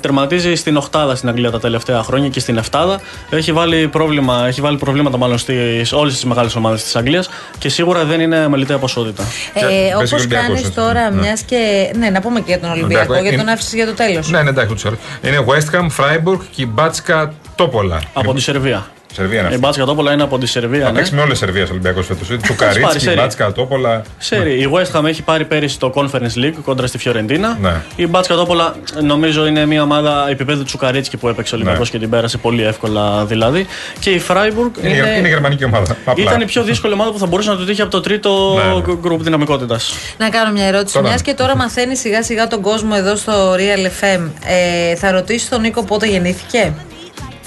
τερματίζει 0.02 0.56
στην 0.56 0.78
οκτάδα 0.78 1.16
στην 1.16 1.30
Αγγλία 1.30 1.52
τα 1.52 1.60
τελευταία 1.60 2.04
χρόνια 2.04 2.30
και 2.30 2.40
στην 2.40 2.58
εφτάδα. 2.58 3.00
Έχει 3.30 3.52
βάλει, 3.52 3.88
πρόβλημα, 3.88 4.44
έχει 4.48 4.62
βάλει 4.62 4.78
προβλήματα 4.78 5.18
μάλλον 5.18 5.38
στι 5.38 5.86
όλες 5.92 6.14
τις 6.14 6.26
μεγάλες 6.26 6.56
ομάδες 6.56 6.84
της 6.84 6.96
Αγγλίας 6.96 7.30
και 7.60 7.70
σίγουρα 7.70 8.04
δεν 8.06 8.20
είναι 8.20 8.38
αμεληταία 8.38 8.78
ποσότητα. 8.78 9.24
Ε, 9.54 9.60
Και- 9.60 9.66
Όπως 9.96 10.10
πες 10.10 10.12
Ολυμπιακός, 10.20 10.46
κάνεις 10.48 10.62
έτσι. 10.62 10.72
τώρα, 10.76 11.10
Ναι. 11.12 11.22
μιας 11.22 11.42
και. 11.42 11.92
Ναι, 11.98 12.10
να 12.10 12.22
πούμε 12.22 12.40
και 12.40 12.46
για 12.48 12.60
τον 12.60 12.70
Ολυμπιακό, 12.70 12.94
Ολυμπιακό, 13.00 13.14
γιατί 13.22 13.36
τον 13.36 13.42
είναι- 13.44 13.52
άφησε 13.52 13.76
για 13.76 13.86
το 13.86 13.94
τέλος. 13.94 14.30
Ναι, 14.30 14.42
ναι, 14.42 14.50
εντάξει, 14.50 14.72
ούτως 14.72 14.84
ή 14.84 14.88
άλλως. 14.88 15.00
Είναι 15.22 15.46
West 15.48 15.76
Ham, 15.76 15.86
Freiburg 15.86 16.40
και 16.56 16.62
η 16.62 16.68
Μπάτσκα 16.74 17.34
Τόπολα. 17.56 18.02
Από 18.14 18.34
τη 18.34 18.42
Σερβία. 18.42 18.88
Σερβία 19.16 19.38
είναι 19.40 19.48
Η 19.48 19.48
αυτή. 19.48 19.60
Μπάτσκα 19.60 19.86
Τόπολα 19.86 20.12
είναι 20.14 20.24
από 20.24 20.38
τη 20.38 20.46
Σερβία. 20.46 20.84
Θα 20.86 20.92
Ναι. 20.92 20.98
παίξει 20.98 21.16
με 21.16 21.22
όλες 21.22 21.40
τι 21.40 21.46
Σερβίε 21.46 21.64
Ολυμπιακός 21.72 22.06
φέτος. 22.06 22.28
πάρει 22.28 22.42
Τσουκαρίτσκι, 22.42 23.00
σέρι. 23.00 23.16
Μπάτσκα 23.16 23.52
Τόπολα. 23.52 24.02
Σέρι, 24.18 24.52
η 24.54 24.70
West 24.74 25.00
Ham 25.00 25.04
έχει 25.06 25.22
πάρει 25.22 25.46
πέρυσι 25.46 25.80
το 25.80 25.92
Conference 25.96 26.38
League 26.44 26.54
κόντρα 26.66 26.88
στη 26.88 26.98
Φιωρεντίνα. 26.98 27.58
Ναι. 27.62 27.74
Η 27.96 28.08
Μπάτσκα 28.08 28.36
Τόπολα 28.36 28.76
νομίζω 29.02 29.46
είναι 29.46 29.66
μια 29.66 29.82
ομάδα 29.84 30.26
επίπεδου 30.30 30.64
Τσουκαρίτσκι 30.64 31.18
που 31.18 31.28
έπαιξε 31.28 31.56
ο 31.56 31.58
Ολυμπιακός 31.58 31.92
Ναι. 31.92 31.98
και 31.98 32.00
την 32.04 32.10
πέρασε 32.10 32.38
πολύ 32.38 32.64
εύκολα 32.64 33.26
δηλαδή. 33.26 33.66
Και 34.00 34.10
η 34.10 34.22
Freiburg 34.28 34.84
Είναι, 34.84 35.16
είναι 35.18 35.28
γερμανική 35.28 35.66
ομάδα. 35.66 35.96
Απλά. 36.06 36.24
Ήταν 36.24 36.42
η 36.42 36.46
πιο 36.46 36.64
δύσκολη 36.64 36.94
ομάδα 36.94 37.12
που 37.12 37.20
θα 37.20 37.26
μπορούσε 37.26 37.50
να 37.50 37.56
του 37.58 37.66
τύχει 37.66 37.82
από 37.82 37.92
το 37.92 38.00
τρίτο 38.00 38.54
Ναι, 38.66 38.74
ναι. 38.94 38.96
γκρουπ 39.02 39.24
δυναμικότητας. 39.24 39.94
Να 40.18 40.30
κάνω 40.30 40.52
μια 40.52 40.66
ερώτηση. 40.66 40.94
Τώρα. 40.94 41.08
Μιας 41.08 41.22
και 41.22 41.34
τώρα 41.34 41.56
μαθαίνει 41.56 41.96
σιγά 41.96 42.24
σιγά 42.24 42.48
τον 42.48 42.62
κόσμο 42.62 42.92
εδώ 42.98 43.16
στο 43.16 43.54
Real 43.54 43.86
FM, 44.04 44.22
ε, 44.46 44.96
θα 44.96 45.12
ρωτήσεις 45.12 45.50
τον 45.50 45.62
Νίκο 45.62 45.84
πότε 45.84 46.08
γεννήθηκε; 46.08 46.74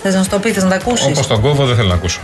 Θες 0.06 0.14
να 0.14 0.22
σου 0.22 0.28
το 0.30 0.38
πει, 0.38 0.50
θες 0.52 0.62
να 0.62 0.68
τα 0.68 0.74
ακούσεις; 0.74 1.06
Όπως 1.06 1.26
τον 1.26 1.40
κόβω 1.40 1.64
δεν 1.66 1.76
θέλω 1.76 1.88
να 1.88 1.94
ακούσω. 1.94 2.20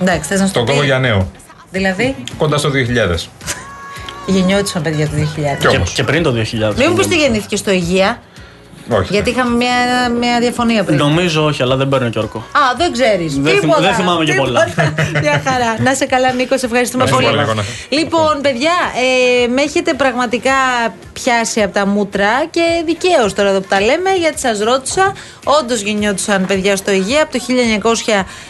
Εντάξει, 0.00 0.28
θες 0.28 0.40
να 0.40 0.46
σου 0.46 0.52
το 0.52 0.58
Τον 0.58 0.66
πει. 0.66 0.72
κόβω 0.72 0.84
για 0.84 0.98
νέο. 0.98 1.30
Δηλαδή, 1.70 2.16
Κοντά 2.38 2.58
στο 2.58 2.70
2000. 2.70 3.28
γεννιόντουσαν 4.26 4.82
παιδιά 4.82 5.06
του 5.06 5.14
2000. 5.36 5.58
Κι 5.58 5.66
Και, 5.66 5.76
όμως. 5.76 5.90
και 5.92 6.02
πριν 6.04 6.22
το 6.22 6.30
2000. 6.30 6.74
Μην 6.76 6.86
μου 6.90 6.94
πει 6.96 7.06
τι 7.06 7.16
γεννήθηκε 7.16 7.56
στο 7.56 7.70
Υγεία, 7.70 8.20
Όχι. 8.88 9.12
γιατί 9.12 9.30
είχαμε 9.30 9.56
μια, 9.56 9.74
μια 10.20 10.40
διαφωνία 10.40 10.84
πριν. 10.84 10.98
Νομίζω 10.98 11.44
όχι, 11.44 11.62
αλλά 11.62 11.76
δεν 11.76 11.88
παίρνω 11.88 12.08
και 12.10 12.18
όρκο. 12.18 12.38
Α, 12.38 12.60
δεν 12.76 12.92
ξέρεις. 12.92 13.38
Δεν 13.38 13.58
θυμ- 13.60 13.80
δεν 13.80 13.94
θυμάμαι 13.94 14.24
και 14.24 14.34
πολλά. 14.34 14.68
Μια 15.22 15.42
χαρά. 15.46 15.76
Να 15.82 15.94
σε 15.94 16.04
καλά, 16.06 16.32
Νίκος, 16.32 16.60
σε 16.60 16.66
ευχαριστούμε 16.66 17.02
Να 17.04 17.08
σε 17.08 17.14
πολύ. 17.14 17.26
καλά, 17.26 17.44
Κόνα. 17.44 17.62
Λοιπόν, 17.88 18.40
παιδιά, 18.42 18.72
ε, 19.44 19.46
με 19.48 19.62
έχετε 19.62 19.94
πραγματικά 19.94 20.52
πιάσει 21.14 21.62
από 21.62 21.74
τα 21.74 21.86
μούτρα 21.86 22.46
και 22.50 22.62
δικαίως 22.86 23.32
τώρα 23.34 23.48
εδώ 23.48 23.60
που 23.60 23.68
τα 23.68 23.80
λέμε, 23.80 24.10
γιατί 24.20 24.40
σας 24.40 24.58
ρώτησα. 24.58 25.12
Όντως 25.44 25.80
γεννιόντουσαν 25.80 26.46
παιδιά 26.46 26.76
στο 26.76 26.90
Υγεία 26.92 27.22
από 27.22 27.32
το 27.32 27.38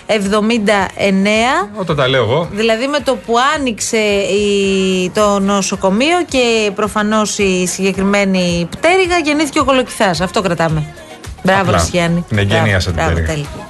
1979. 0.09 1.69
Όταν 1.75 1.97
τα 1.97 2.09
λέω 2.09 2.23
εγώ. 2.23 2.49
Δηλαδή 2.53 2.87
με 2.87 2.99
το 3.01 3.17
που 3.17 3.35
άνοιξε 3.57 3.97
η, 3.97 5.11
το 5.15 5.39
νοσοκομείο 5.39 6.25
και 6.29 6.71
προφανώς 6.75 7.39
η 7.39 7.67
συγκεκριμένη 7.67 8.69
πτέρυγα 8.71 9.19
γεννήθηκε 9.19 9.61
ο 9.61 9.65
Κολοκυθάς. 9.65 10.21
Αυτό 10.21 10.43
κρατάμε. 10.43 10.85
Μπράβο, 11.43 11.61
Απλά. 11.61 11.77
ρε 11.77 11.85
Γιάννη. 11.91 12.25
Είναι 12.33 12.43
Μπράβο, 12.45 12.63
γένεια 12.65 12.81
σαν 12.81 12.93
την 12.95 13.03
μπράβο, 13.05 13.21
πτέρυγα. 13.21 13.33
τέλεια. 13.35 13.69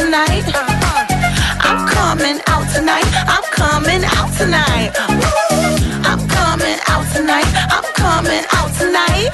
Tonight. 0.00 0.44
I'm 1.68 1.80
coming 1.96 2.38
out 2.52 2.66
tonight. 2.76 3.08
I'm 3.34 3.46
coming 3.60 4.02
out 4.16 4.30
tonight. 4.40 4.90
I'm 6.10 6.22
coming 6.38 6.78
out 6.92 7.06
tonight. 7.16 7.50
I'm 7.76 7.88
coming 8.04 8.44
out 8.56 8.70
tonight. 8.80 9.30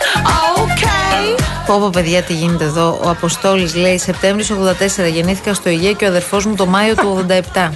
Okay. 0.63 1.23
Πω 1.67 1.79
πω 1.79 1.91
παιδιά 1.91 2.23
τι 2.23 2.35
γίνεται 2.35 2.65
εδώ. 2.65 3.01
Ο 3.05 3.09
Αποστόλης 3.09 3.75
λέει 3.75 3.99
Σεπτέμβρης 3.99 4.51
84 4.51 5.13
γεννήθηκα 5.13 5.55
στο 5.55 5.69
Υγεία 5.69 5.93
και 5.93 6.05
ο 6.05 6.09
αδερφός 6.09 6.47
μου 6.47 6.55
το 6.55 6.67
Μάιο 6.67 6.95
του 6.95 7.27
87. 7.55 7.71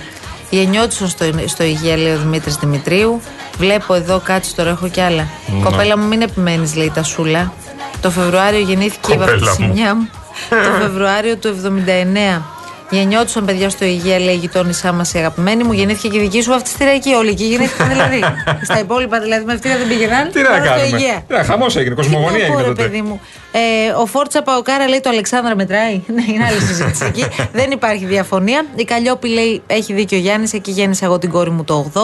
Γεννιόντουσαν 0.51 1.09
στο, 1.09 1.25
στο 1.47 1.65
Υγεία 1.65 1.97
λέει 1.97 2.13
ο 2.13 2.19
Δημήτρης 2.19 2.55
Δημητρίου. 2.55 3.21
Βλέπω 3.59 3.95
εδώ 3.95 4.21
κάτσε 4.25 4.55
τώρα 4.55 4.71
έχω 4.71 4.89
κι 4.89 5.01
άλλα. 5.01 5.29
Κοπέλα 5.63 5.99
μου 5.99 6.07
μην 6.07 6.23
επιμένεις 6.23 6.75
λέει 6.75 6.91
τα 6.95 7.03
σούλα. 7.03 7.53
Το 8.01 8.11
Φεβρουάριο 8.11 8.61
γεννήθηκε 8.61 9.13
η 9.13 9.17
Κοπέλα 9.17 9.39
μου. 9.39 9.45
βαφτισιμιά 9.45 9.95
μου. 9.95 10.09
το 10.49 10.71
Φεβρουάριο 10.81 11.37
του 11.37 11.49
79. 11.49 12.43
Γεννιόντουσαν 12.91 13.45
παιδιά 13.45 13.71
στο 13.71 13.85
Υγεία, 13.85 14.19
λέει 14.19 14.35
η 14.35 14.37
γειτόνισά 14.37 14.93
μας 14.93 15.15
η 15.15 15.19
αγαπημένη 15.19 15.65
μου. 15.65 15.73
Γεννήθηκε 15.73 16.09
και 16.09 16.17
η 16.19 16.21
δική 16.21 16.43
σου 16.43 16.51
βαφτιστήρια 16.51 16.93
εκεί. 16.93 17.15
Όλοι 17.15 17.31
εκεί 17.31 17.45
γεννήθηκαν 17.45 17.89
δηλαδή. 17.89 18.21
Στα 18.69 18.79
υπόλοιπα 18.79 19.21
δηλαδή 19.21 19.45
με 19.45 19.53
αυτή 19.53 19.69
δεν 19.69 19.89
πήγαιναν. 19.89 20.31
Τι 20.33 20.43
να 20.43 20.51
μόνο 20.51 20.65
στο 20.65 20.75
κάνουμε; 20.75 20.97
Υγεία. 20.97 21.25
Τι 21.27 21.35
να, 21.35 21.45
χαμός 21.45 21.77
έγινε, 21.77 21.95
κοσμογονία 21.95 22.45
Τι 22.45 22.51
να 22.51 22.55
πω, 22.55 22.59
έγινε 22.59 22.63
ρε, 22.63 22.69
τότε. 22.69 22.83
παιδί 22.83 23.03
μου. 23.03 23.21
Ε, 23.53 23.91
ο 23.93 24.07
Φόρτσα 24.07 24.43
Παοκάρα 24.43 24.89
λέει 24.89 25.01
το 25.01 25.09
Αλεξάνδρα 25.09 25.57
μετράει. 25.57 26.01
Ναι, 26.15 26.23
είναι 26.33 26.45
άλλη 26.45 26.61
συζήτηση 26.61 27.05
εκεί. 27.05 27.27
Δεν 27.61 27.71
υπάρχει 27.71 28.05
διαφωνία. 28.05 28.67
Η 28.77 28.85
Καλλιόπη 28.85 29.29
λέει 29.29 29.63
έχει 29.67 29.93
δίκιο 29.93 30.19
ο 30.19 30.21
Γιάννης, 30.21 30.53
εκεί 30.53 30.71
γέννησα 30.71 31.05
εγώ 31.05 31.19
την 31.19 31.31
κόρη 31.31 31.51
μου 31.51 31.65
το 31.65 31.91
80. 31.95 31.99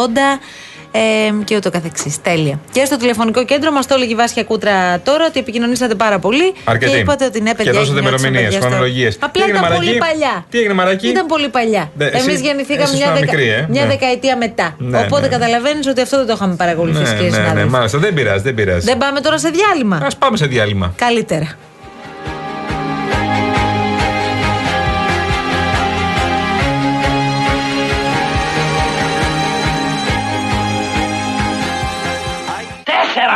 Ε, 0.96 1.44
και 1.44 1.56
ούτω 1.56 1.70
καθεξής. 1.70 2.20
Τέλεια. 2.22 2.60
Και 2.72 2.84
στο 2.84 2.96
τηλεφωνικό 2.96 3.44
κέντρο 3.44 3.70
μας 3.70 3.86
το 3.86 3.94
έλεγε 3.94 4.12
η 4.12 4.14
Βάσια 4.14 4.44
Κούτρα 4.44 5.00
τώρα 5.00 5.24
ότι 5.28 5.38
επικοινωνήσατε 5.38 5.94
πάρα 5.94 6.18
πολύ. 6.18 6.54
Αρκετή. 6.64 6.90
Και 6.92 6.96
είπατε 6.98 7.24
ότι 7.24 7.40
ναι, 7.40 7.54
παιδιά. 7.54 7.72
Και 7.72 7.78
δώσατε 7.78 7.98
έχει 7.98 8.08
νιώθει 8.08 8.16
ημερομηνίες, 8.26 8.42
παιδιά 8.44 8.60
στο- 8.60 8.68
χρονολογίες. 8.68 9.16
Απλά 9.20 9.46
ήταν 9.46 9.64
πολύ 9.74 9.96
παλιά. 9.96 10.44
Τι 10.50 10.58
έγινε, 10.58 10.72
Μαρακή; 10.74 11.08
Ήταν 11.08 11.26
πολύ 11.26 11.48
παλιά. 11.48 11.90
Ναι, 11.96 12.04
Εμείς 12.04 12.26
εσύ- 12.26 12.40
γεννηθήκαμε 12.40 12.82
εσύ 12.82 12.96
μια, 12.96 13.04
ήσουν 13.04 13.18
δεκα... 13.18 13.32
μικρή, 13.32 13.48
ε. 13.48 13.66
μια 13.68 13.82
Ναι. 13.82 13.88
δεκαετία 13.88 14.36
μετά. 14.36 14.74
Ναι, 14.78 14.98
Οπότε 14.98 15.20
ναι. 15.22 15.28
καταλαβαίνεις 15.28 15.86
ότι 15.86 16.00
αυτό 16.00 16.16
δεν 16.16 16.26
το 16.26 16.32
είχαμε 16.32 16.54
παρακολουθήσει, 16.54 17.10
Ναι, 17.12 17.16
κύριε 17.18 17.30
ναι, 17.30 17.36
ναι, 17.36 17.42
συνάδελφε. 17.42 17.70
μάλιστα. 17.70 17.98
Δεν 17.98 18.14
πειράζει, 18.14 18.42
δεν 18.42 18.54
πειράζει. 18.54 18.86
Δεν 18.86 18.98
πάμε 18.98 19.20
τώρα 19.20 19.38
σε 19.38 19.48
διάλειμμα. 19.48 19.96
Α 19.96 20.08
πάμε 20.18 20.36
σε 20.36 20.46
διάλειμμα. 20.46 20.92
Καλύτερα. 20.96 21.48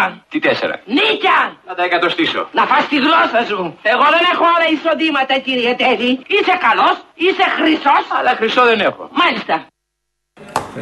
Τέσσερα. 0.01 0.25
Τι 0.31 0.39
τέσσερα. 0.47 0.75
Νίκια. 0.97 1.39
Να 1.69 1.75
τα 1.79 1.83
εκατοστήσω. 1.89 2.41
Να 2.59 2.65
φας 2.71 2.85
τη 2.91 2.97
γλώσσα 3.05 3.41
σου. 3.49 3.59
Εγώ 3.93 4.07
δεν 4.15 4.25
έχω 4.33 4.45
άλλα 4.55 4.67
εισοδήματα, 4.75 5.35
κύριε 5.47 5.73
Τέλη. 5.83 6.11
Είσαι 6.35 6.55
καλός, 6.67 6.97
είσαι 7.25 7.47
χρυσός. 7.57 8.05
Αλλά 8.19 8.33
χρυσό 8.39 8.63
δεν 8.71 8.81
έχω. 8.89 9.03
Μάλιστα. 9.23 9.55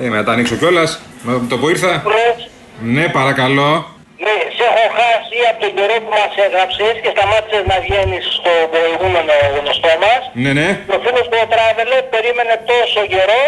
Ε, 0.03 0.09
να 0.09 0.25
τα 0.25 0.33
ανοίξω 0.33 0.57
κιόλας. 0.61 0.91
Με 1.27 1.33
το 1.51 1.57
που 1.59 1.69
ήρθα. 1.75 1.93
Ναι, 2.95 3.05
παρακαλώ. 3.19 3.71
Ναι, 4.27 4.37
σε 4.57 4.65
έχω 4.73 4.87
χάσει 4.99 5.39
από 5.51 5.59
τον 5.63 5.73
καιρό 5.77 5.97
που 6.05 6.11
μας 6.19 6.33
έγραψες 6.47 6.95
και 7.03 7.11
σταμάτησες 7.15 7.65
να 7.71 7.77
βγαίνεις 7.85 8.25
στο 8.39 8.53
προηγούμενο 8.73 9.33
γνωστό 9.57 9.93
μας. 10.03 10.23
Ναι, 10.43 10.53
ναι. 10.59 10.69
Ο 10.95 10.97
φίλος 11.05 11.27
του 11.31 11.39
ο 11.45 11.47
Traveler 11.53 12.01
περίμενε 12.15 12.55
τόσο 12.73 13.01
καιρό. 13.13 13.43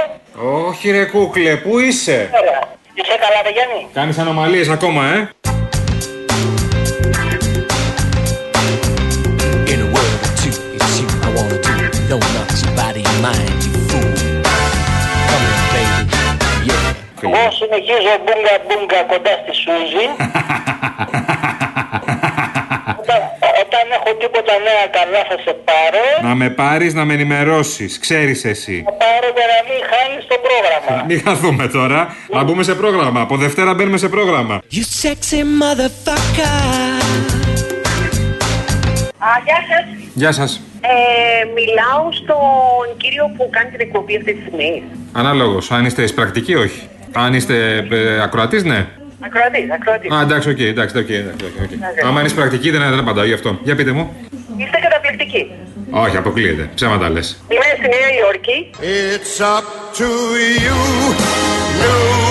Όχι, 0.68 0.86
ρε 0.96 1.04
κούκλε, 1.12 1.52
πού 1.64 1.72
είσαι; 1.86 2.18
Ωραία. 2.40 2.62
Είσαι 2.98 3.16
καλά, 3.24 3.38
ρε 3.46 3.50
Γιάννη. 3.56 3.80
Κάνεις 3.92 4.18
ανομαλίες 4.18 4.68
ακόμα, 4.68 5.02
ε; 5.14 5.30
Do. 12.10 12.18
Don't 12.18 12.34
knock 12.34 12.50
your 12.64 12.74
body 12.82 13.02
and 13.10 13.18
mind, 13.22 13.58
you 13.66 13.72
fool. 13.88 14.12
Come 15.30 15.44
here, 15.50 15.66
baby. 15.74 16.00
Yeah. 16.68 16.94
Εγώ 17.22 17.50
συνεχίζω 17.60 18.12
μπούγκα 18.24 18.54
μπούγκα 18.66 19.00
κοντά 19.10 19.32
στη 19.42 19.52
Σούζη. 19.62 20.06
όταν, 23.00 23.20
όταν 23.62 23.84
έχω 23.96 24.10
τίποτα 24.22 24.52
νέα 24.66 24.86
καλά 24.98 25.20
θα 25.28 25.36
σε 25.44 25.52
πάρω. 25.68 26.04
Να 26.28 26.34
με 26.34 26.50
πάρεις 26.50 26.94
να 26.94 27.04
με 27.04 27.12
ενημερώσεις. 27.14 27.98
Ξέρεις 27.98 28.44
εσύ. 28.44 28.82
Θα 28.84 28.92
πάρω 28.92 29.28
για 29.36 29.46
να 29.52 29.58
μην 29.68 29.80
χάνεις 29.90 30.26
το 30.26 30.36
πρόγραμμα. 30.46 31.04
Μην 31.08 31.20
χαθούμε 31.24 31.68
τώρα. 31.68 32.16
Να 32.32 32.42
μπούμε 32.42 32.62
σε 32.62 32.74
πρόγραμμα. 32.74 33.20
Από 33.20 33.36
Δευτέρα 33.36 33.74
μπαίνουμε 33.74 33.98
σε 33.98 34.08
πρόγραμμα. 34.08 34.60
You 34.72 34.84
sexy 35.06 35.40
motherfucker. 35.60 37.29
Α, 39.26 39.28
γεια 39.44 39.60
σας. 39.70 39.84
Γεια 40.14 40.32
σας. 40.32 40.60
Ε, 40.80 41.44
μιλάω 41.58 42.12
στον 42.12 42.96
κύριο 42.96 43.24
που 43.36 43.48
κάνει 43.50 43.70
την 43.70 43.80
εκπομπή 43.80 44.16
αυτή 44.16 44.34
τη 44.34 44.40
στιγμή. 44.40 44.82
Αναλόγως. 45.12 45.70
Αν 45.70 45.84
είστε 45.84 46.02
εισπρακτικοί, 46.02 46.54
όχι. 46.54 46.88
Αν 47.12 47.34
είστε 47.34 47.86
ε, 47.90 48.22
ακροατής, 48.22 48.64
ναι. 48.64 48.86
Ακροατής, 49.20 49.70
ακροατής. 49.70 50.10
Α, 50.12 50.20
εντάξει, 50.20 50.48
οκ, 50.50 50.58
εντάξει, 50.58 50.98
οκ, 50.98 51.08
εντάξει, 51.08 51.44
OK, 51.44 51.62
OK. 51.64 51.72
Εντάξει. 51.72 52.00
Άμα 52.06 52.18
είναι 52.18 52.28
εισπρακτική, 52.28 52.70
δεν, 52.70 52.80
δεν 52.90 52.98
απαντάω 52.98 53.24
γι' 53.24 53.32
αυτό. 53.32 53.58
Για 53.62 53.74
πείτε 53.76 53.92
μου. 53.92 54.16
Είστε 54.56 54.78
καταπληκτικοί. 54.82 55.50
Όχι, 55.90 56.16
αποκλείεται. 56.16 56.70
Ψέματα 56.74 57.08
λες. 57.08 57.42
Είμαι 57.48 57.64
στη 57.76 57.88
Νέα 57.88 58.10
Υόρκη. 58.20 58.70
It's 58.80 59.40
up 59.56 59.64
to 59.98 60.08
you, 60.64 60.78
New 61.80 62.29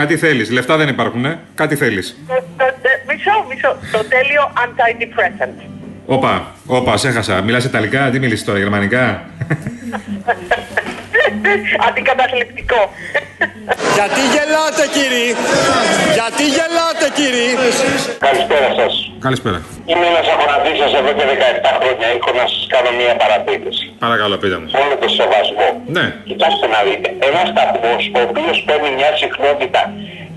Κάτι 0.00 0.16
θέλεις. 0.16 0.50
Λεφτά 0.50 0.76
δεν 0.76 0.88
υπάρχουν, 0.88 1.24
ε; 1.24 1.38
Κάτι 1.54 1.76
θέλεις. 1.76 2.16
το, 2.26 2.34
το, 2.34 2.64
το, 2.82 2.88
μισό, 3.08 3.46
μισό, 3.48 3.76
το 3.92 4.04
τέλειο 4.08 4.52
antidepressant. 4.64 5.62
Όπα, 6.06 6.54
όπα, 6.66 6.96
σε 6.96 7.08
έχασα. 7.08 7.42
Μιλάς 7.42 7.64
Ιταλικά, 7.64 8.10
τι 8.10 8.18
μιλήσεις 8.18 8.44
τώρα, 8.44 8.58
Γερμανικά; 8.58 9.04
Αντικαταθλιπτικό. 11.88 12.92
Γιατί 13.94 14.20
γελάτε 14.34 14.84
κύριοι, 14.96 15.26
γιατί 16.16 16.42
γελάτε 16.56 17.06
κύριοι. 17.14 17.48
Καλησπέρα 18.26 18.68
σας. 18.78 18.92
Καλησπέρα. 19.26 19.58
Είμαι 19.90 20.06
ένας 20.12 20.26
ακροατής 20.34 20.76
σας 20.82 20.92
εδώ 21.00 21.10
και 21.18 21.26
17 21.32 21.70
χρόνια. 21.78 22.06
Έχω 22.16 22.30
να 22.40 22.44
σας 22.52 22.64
κάνω 22.74 22.90
μια 23.00 23.12
παρατήρηση. 23.22 23.84
Παρακαλώ, 24.04 24.34
πείτε 24.42 24.56
μου. 24.60 24.68
Με 24.74 24.78
όλο 24.84 24.96
το 25.02 25.08
σεβασμό. 25.18 25.68
Ναι. 25.96 26.04
Κοιτάξτε 26.30 26.66
να 26.74 26.80
δείτε, 26.86 27.08
ένας 27.28 27.46
σταθμό 27.52 27.92
ο 28.18 28.20
οποίος 28.28 28.56
παίρνει 28.66 28.90
μια 28.98 29.10
συχνότητα 29.22 29.80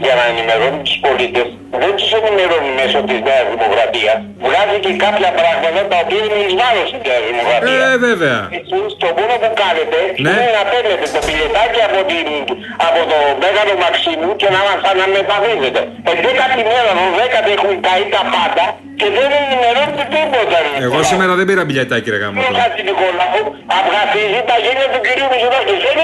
για 0.06 0.14
να 0.20 0.24
ενημερώνει 0.32 0.80
τους 0.88 0.98
πολίτες, 1.06 1.48
δεν 1.82 1.92
τους 2.00 2.10
ενημερώνει 2.20 2.70
μέσω 2.82 3.00
της 3.10 3.20
Νέας 3.28 3.46
Δημοκρατίας. 3.54 4.18
Βγάζει 4.46 4.78
και 4.86 4.94
κάποια 5.06 5.30
πράγματα 5.40 5.82
τα 5.92 5.98
οποία 6.04 6.22
είναι 6.26 6.40
εις 6.46 6.54
βάρος 6.62 6.88
της 6.94 7.02
Νέας 7.08 7.24
Δημοκρατίας. 7.30 7.80
Ε, 7.96 7.98
βέβαια. 8.08 8.38
Εσείς 8.60 8.90
το 9.04 9.08
μόνο 9.20 9.34
που 9.44 9.50
κάνετε 9.64 9.98
Ναι. 10.26 10.32
είναι 10.34 10.48
να 10.60 10.64
παίρνετε 10.72 11.06
το 11.16 11.20
πιλετάκι 11.28 11.82
από, 11.88 12.00
την, 12.10 12.26
από 12.88 13.00
το 13.12 13.18
Μέγαρο 13.42 13.74
Μαξίμου 13.84 14.30
και 14.42 14.50
να 14.56 14.62
μας 14.68 14.80
αναμεταδίδετε. 14.92 15.82
Εντέκατη 16.12 16.62
μέρα, 16.72 16.92
δωδέκατη 17.00 17.50
έχουν 17.58 17.72
καεί 17.88 18.06
τα 18.16 18.22
πάντα 18.36 18.66
και 19.00 19.08
δεν 19.18 19.30
ενημερώνετε 19.44 20.04
τίποτα. 20.16 20.58
ρε. 20.66 20.72
Εγώ 20.88 21.00
σήμερα 21.12 21.32
δεν 21.40 21.46
πήρα 21.50 21.64
μπιλιατάκι, 21.66 22.08
ρε 22.14 22.20
γάμο. 22.24 22.38
Ο 22.50 22.52
Χατζη 22.60 22.82
Νικολάου 22.90 23.42
αυγαθίζει 23.80 24.42
τα 24.50 24.56
γένεια 24.66 24.88
του 24.94 25.00
κυρίου 25.06 25.28
Μητσοτάκη. 25.32 25.74
Δεν 25.88 25.96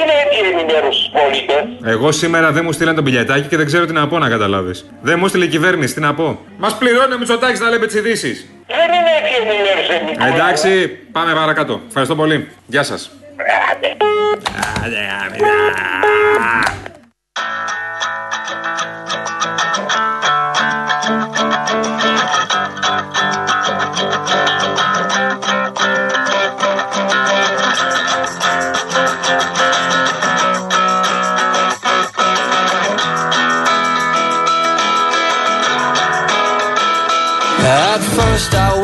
είναι 0.69 0.87
έτσι 0.87 0.89
η 0.89 0.91
ενημέρωση 0.91 0.99
στους 0.99 1.11
πολίτες. 1.21 1.93
Εγώ 1.93 2.11
σήμερα 2.11 2.51
δεν 2.51 2.63
μου 2.65 2.71
στείλαν 2.71 2.95
το 2.95 3.01
μπιλιατάκι 3.01 3.47
και 3.47 3.57
δεν 3.57 3.65
ξέρω 3.65 3.85
τι 3.85 3.93
να 3.93 4.07
πω 4.07 4.17
να 4.17 4.29
καταλάβεις. 4.29 4.89
Δεν 5.01 5.19
μου 5.19 5.27
στείλε 5.27 5.45
η 5.45 5.47
κυβέρνηση, 5.47 5.93
τι 5.93 5.99
να 5.99 6.13
πω. 6.13 6.39
Μας 6.57 6.77
πληρώνει 6.77 7.13
ο 7.13 7.17
Μητσοτάκης 7.17 7.59
να 7.59 7.69
λέμε 7.69 7.85
τις 7.85 7.95
ειδήσει. 7.95 8.49
Δεν 8.67 8.87
είναι 8.97 9.11
έτσι 9.19 9.31
η 9.33 9.47
ενημέρωση. 9.47 10.05
Νικολάου. 10.05 10.33
Εντάξει, 10.35 10.87
πάμε 11.11 11.33
παρακάτω. 11.33 11.81
Ευχαριστώ 11.87 12.15
πολύ. 12.15 12.47
Γεια 12.65 12.83
σας. 12.83 13.11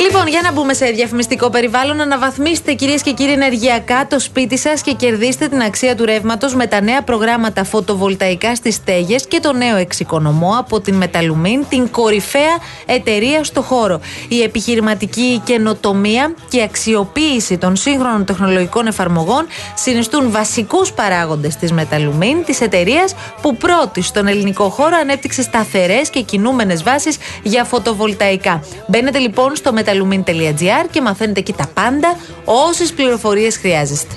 Λοιπόν, 0.00 0.26
για 0.26 0.40
να 0.42 0.52
μπούμε 0.52 0.74
σε 0.74 0.86
διαφημιστικό 0.86 1.50
περιβάλλον, 1.50 2.00
αναβαθμίστε 2.00 2.72
κυρίες 2.72 3.02
και 3.02 3.12
κύριοι 3.12 3.32
ενεργειακά 3.32 4.06
το 4.06 4.18
σπίτι 4.18 4.58
σας 4.58 4.80
και 4.80 4.92
κερδίστε 4.92 5.48
την 5.48 5.62
αξία 5.62 5.94
του 5.96 6.04
ρεύματος 6.04 6.54
με 6.54 6.66
τα 6.66 6.80
νέα 6.80 7.02
προγράμματα 7.02 7.64
φωτοβολταϊκά 7.64 8.54
στις 8.54 8.74
στέγες 8.74 9.26
και 9.26 9.40
το 9.40 9.52
νέο 9.52 9.76
εξοικονομό 9.76 10.56
από 10.58 10.80
την 10.80 10.94
Μεταλουμίν, 10.94 11.64
την 11.68 11.90
κορυφαία 11.90 12.58
εταιρεία 12.86 13.44
στο 13.44 13.62
χώρο. 13.62 14.00
Η 14.28 14.42
επιχειρηματική 14.42 15.40
καινοτομία 15.44 16.34
και 16.48 16.58
η 16.58 16.62
αξιοποίηση 16.62 17.58
των 17.58 17.76
σύγχρονων 17.76 18.24
τεχνολογικών 18.24 18.86
εφαρμογών 18.86 19.46
συνιστούν 19.74 20.30
βασικούς 20.30 20.92
παράγοντες 20.92 21.56
της 21.56 21.72
Μεταλουμίν, 21.72 22.44
της 22.44 22.60
εταιρείας 22.60 23.14
που 23.42 23.56
πρώτη 23.56 24.02
στον 24.02 24.26
ελληνικό 24.26 24.68
χώρο 24.68 24.96
ανέπτυξε 25.00 25.42
σταθερές 25.42 26.10
και 26.10 26.20
κινούμενες 26.20 26.82
βάσεις 26.82 27.16
για 27.42 27.64
φωτοβολταϊκά. 27.64 28.64
Μπαίνετε 28.86 29.18
λοιπόν 29.18 29.56
στο 29.56 29.72
metalumin.gr 29.76 29.88
και 30.90 31.00
μαθαίνετε 31.00 31.40
εκεί 31.40 31.52
τα 31.52 31.66
πάντα, 31.74 32.16
όσε 32.44 32.84
πληροφορίες 32.96 33.56
χρειάζεστε. 33.56 34.14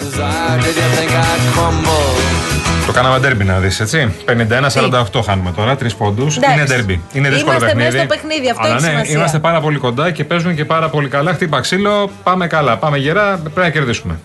Desire, 0.00 0.60
did 0.62 0.76
you 0.78 0.98
think 0.98 1.10
I'd 1.10 1.56
crumble? 1.56 2.86
Το 2.86 2.92
κάναμε 2.92 3.18
ντέρμπι 3.18 3.44
να 3.44 3.58
δεις, 3.58 3.80
έτσι. 3.80 4.14
51-48 4.24 5.22
χάνουμε 5.24 5.52
τώρα, 5.56 5.76
τρεις 5.76 5.94
πόντους. 5.94 6.36
Εντάξει. 6.36 6.54
Είναι 6.56 6.64
ντέρμπι. 6.64 7.00
Είναι 7.12 7.28
δύσκολο 7.28 7.50
Είμαστε 7.56 7.66
παιχνίδι. 7.66 7.96
μέσα 7.96 8.04
στο 8.04 8.14
παιχνίδι, 8.14 8.50
αυτό 8.50 8.62
Αλλά 8.66 8.74
έχει 8.74 8.84
ναι, 8.84 8.90
σημασία. 8.90 9.16
είμαστε 9.16 9.38
πάρα 9.38 9.60
πολύ 9.60 9.78
κοντά 9.78 10.10
και 10.10 10.24
παίζουν 10.24 10.54
και 10.56 10.64
πάρα 10.64 10.88
πολύ 10.88 11.08
καλά. 11.08 11.32
Χτύπα 11.32 11.60
ξύλο, 11.60 12.10
πάμε 12.22 12.46
καλά. 12.46 12.76
Πάμε 12.76 12.98
γερά, 12.98 13.36
πρέπει 13.42 13.60
να 13.60 13.70
κερδίσουμε. 13.70 14.18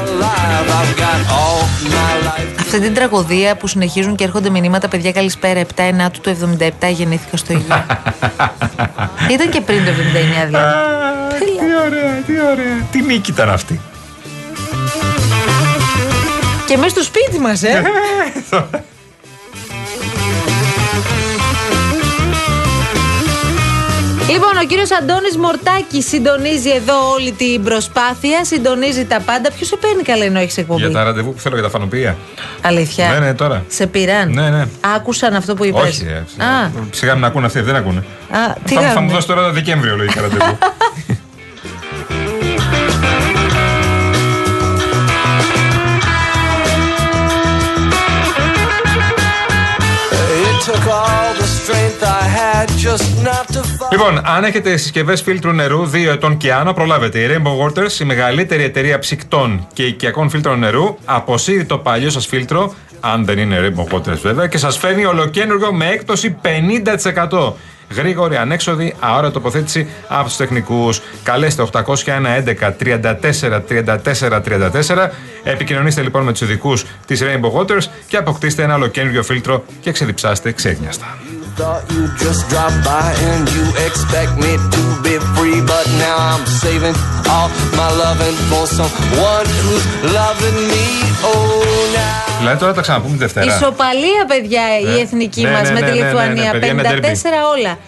Alive. 0.00 0.68
I've 0.78 0.94
got 0.96 1.20
all 1.38 1.62
my 1.96 2.14
life. 2.28 2.60
Αυτή 2.60 2.80
την 2.80 2.94
τραγωδία 2.94 3.56
που 3.56 3.66
συνεχίζουν 3.66 4.14
και 4.14 4.24
έρχονται 4.24 4.50
μηνύματα, 4.50 4.88
παιδιά, 4.88 5.12
καλησπέρα. 5.12 5.60
7 5.60 5.80
9 5.80 6.10
του 6.20 6.36
77 6.58 6.70
γεννήθηκα 6.92 7.36
στο 7.36 7.52
ίδιο. 7.52 7.84
Ήταν 9.34 9.50
και 9.50 9.60
πριν 9.60 9.84
το 9.84 9.90
79 9.90 10.46
δηλαδή. 10.46 10.74
Τι 11.38 11.50
ωραία, 11.86 12.12
τι 12.26 12.32
ωραία. 12.32 12.88
Τι 12.90 13.02
νίκη 13.02 13.30
ήταν 13.30 13.50
αυτή. 13.50 13.80
και 16.72 16.76
μέσα 16.76 16.90
στο 16.90 17.02
σπίτι 17.02 17.38
μας, 17.38 17.62
ε! 17.62 17.82
Λοιπόν, 24.32 24.56
ο 24.62 24.66
κύριο 24.66 24.84
Αντώνη 25.00 25.36
Μορτάκη 25.38 26.02
συντονίζει 26.02 26.70
εδώ 26.70 27.10
όλη 27.12 27.32
την 27.32 27.62
προσπάθεια, 27.62 28.44
συντονίζει 28.44 29.04
τα 29.04 29.20
πάντα. 29.20 29.50
Ποιο 29.56 29.66
σε 29.66 29.76
παίρνει 29.76 30.02
καλά 30.02 30.24
ενώ 30.24 30.38
έχει 30.38 30.60
εκπομπή. 30.60 30.80
Για 30.80 30.90
τα 30.90 31.04
ραντεβού 31.04 31.34
που 31.34 31.40
θέλω 31.40 31.54
για 31.54 31.64
τα 31.64 31.70
φανοποιία. 31.70 32.16
Αλήθεια. 32.62 33.08
Ναι, 33.08 33.18
ναι, 33.18 33.34
τώρα. 33.34 33.64
Σε 33.68 33.86
πήραν. 33.86 34.30
Ναι, 34.32 34.50
ναι. 34.50 34.64
Άκουσαν 34.96 35.34
αυτό 35.34 35.54
που 35.54 35.64
είπε. 35.64 35.78
Όχι, 35.80 36.06
ε, 36.38 36.44
Α, 36.44 36.70
Σιγά 36.90 37.14
μην 37.14 37.24
ακούνε 37.24 37.46
αυτοί, 37.46 37.60
δεν 37.60 37.76
ακούνε. 37.76 38.04
α, 38.30 38.52
τι 38.64 38.74
Θα, 38.74 38.80
θα 38.80 38.86
μου 38.88 38.94
κάνουμε. 38.94 39.12
δώσει 39.12 39.26
τώρα 39.26 39.50
Δεκέμβριο 39.50 39.96
λογικά 39.96 40.20
ραντεβού. 40.20 40.58
Λοιπόν, 53.90 54.20
αν 54.24 54.44
έχετε 54.44 54.76
συσκευές 54.76 55.22
φίλτρου 55.22 55.52
νερού 55.52 55.90
2 55.90 55.94
ετών 55.94 56.36
και 56.36 56.52
άνω, 56.52 56.72
προλάβετε. 56.72 57.18
Η 57.18 57.26
Rainbow 57.30 57.66
Waters, 57.66 58.00
η 58.00 58.04
μεγαλύτερη 58.04 58.62
εταιρεία 58.62 58.98
ψυκτών 58.98 59.66
και 59.72 59.82
οικιακών 59.82 60.30
φίλτρων 60.30 60.58
νερού, 60.58 60.96
αποσύρει 61.04 61.64
το 61.64 61.78
παλιό 61.78 62.10
σας 62.10 62.26
φίλτρο, 62.26 62.74
αν 63.00 63.24
δεν 63.24 63.38
είναι 63.38 63.58
Rainbow 63.60 63.94
Waters 63.94 64.18
βέβαια, 64.22 64.46
και 64.46 64.58
σας 64.58 64.78
φέρνει 64.78 65.04
ολοκένουργιο 65.04 65.72
με 65.72 65.86
έκπτωση 65.86 66.36
50%. 66.42 67.52
Γρήγορη, 67.96 68.36
ανέξοδη, 68.36 68.94
αόρα 69.00 69.30
τοποθέτηση 69.30 69.88
από 70.08 70.24
τους 70.24 70.36
τεχνικούς. 70.36 71.00
Καλέστε 71.22 71.62
801 71.72 71.84
11 72.26 72.72
34 72.78 73.60
34 73.68 74.42
34. 74.42 75.10
Επικοινωνήστε 75.42 76.02
λοιπόν 76.02 76.24
με 76.24 76.32
τους 76.32 76.40
ειδικούς 76.40 76.84
της 77.06 77.22
Rainbow 77.22 77.60
Waters 77.60 77.84
και 78.06 78.16
αποκτήστε 78.16 78.62
ένα 78.62 78.74
ολοκένουργιο 78.74 79.22
φίλτρο 79.22 79.64
και 79.80 79.92
ξεδιψάστε 79.92 80.52
ξέγνιαστα. 80.52 81.18
Thought 81.60 81.82
you 81.94 82.02
just 82.24 82.40
drop 82.52 82.72
by 82.90 83.08
and 83.30 83.42
you 83.56 83.64
expect 83.86 84.32
me 84.44 84.52
to 84.74 84.82
be 85.06 85.14
free, 85.34 85.60
but 85.72 85.84
now 86.04 86.16
I'm 86.30 86.44
saving 86.62 86.96
all 87.34 87.48
my 87.80 87.90
loving 88.04 88.36
for 88.50 88.64
someone 88.78 89.46
who's 89.64 89.84
loving 90.18 90.58
me. 90.72 90.84
Oh, 91.30 91.32
now. 91.96 92.38
Δηλαδή 92.38 92.58
τώρα 92.58 92.72
τα 92.72 92.80
ξαναπούμε 92.80 93.12
τη 93.12 93.18
Δευτέρα. 93.18 93.46
Ισοπαλία, 93.46 94.24
παιδιά, 94.28 94.78
η 94.80 94.84
Ναι. 94.84 95.00
εθνική 95.00 95.42
Ναι, 95.42 95.50
μας 95.50 95.62
ναι, 95.68 95.72
με 95.74 95.80
ναι, 95.80 95.86
τη 95.90 95.92
ναι, 95.92 95.98
ναι, 96.00 96.06
Λιθουανία. 96.06 96.44
ναι, 96.52 96.58
παιδιά, 96.58 96.70
είναι 96.70 96.82
54 96.82 96.84
derby. 96.84 97.52
όλα. 97.56 97.78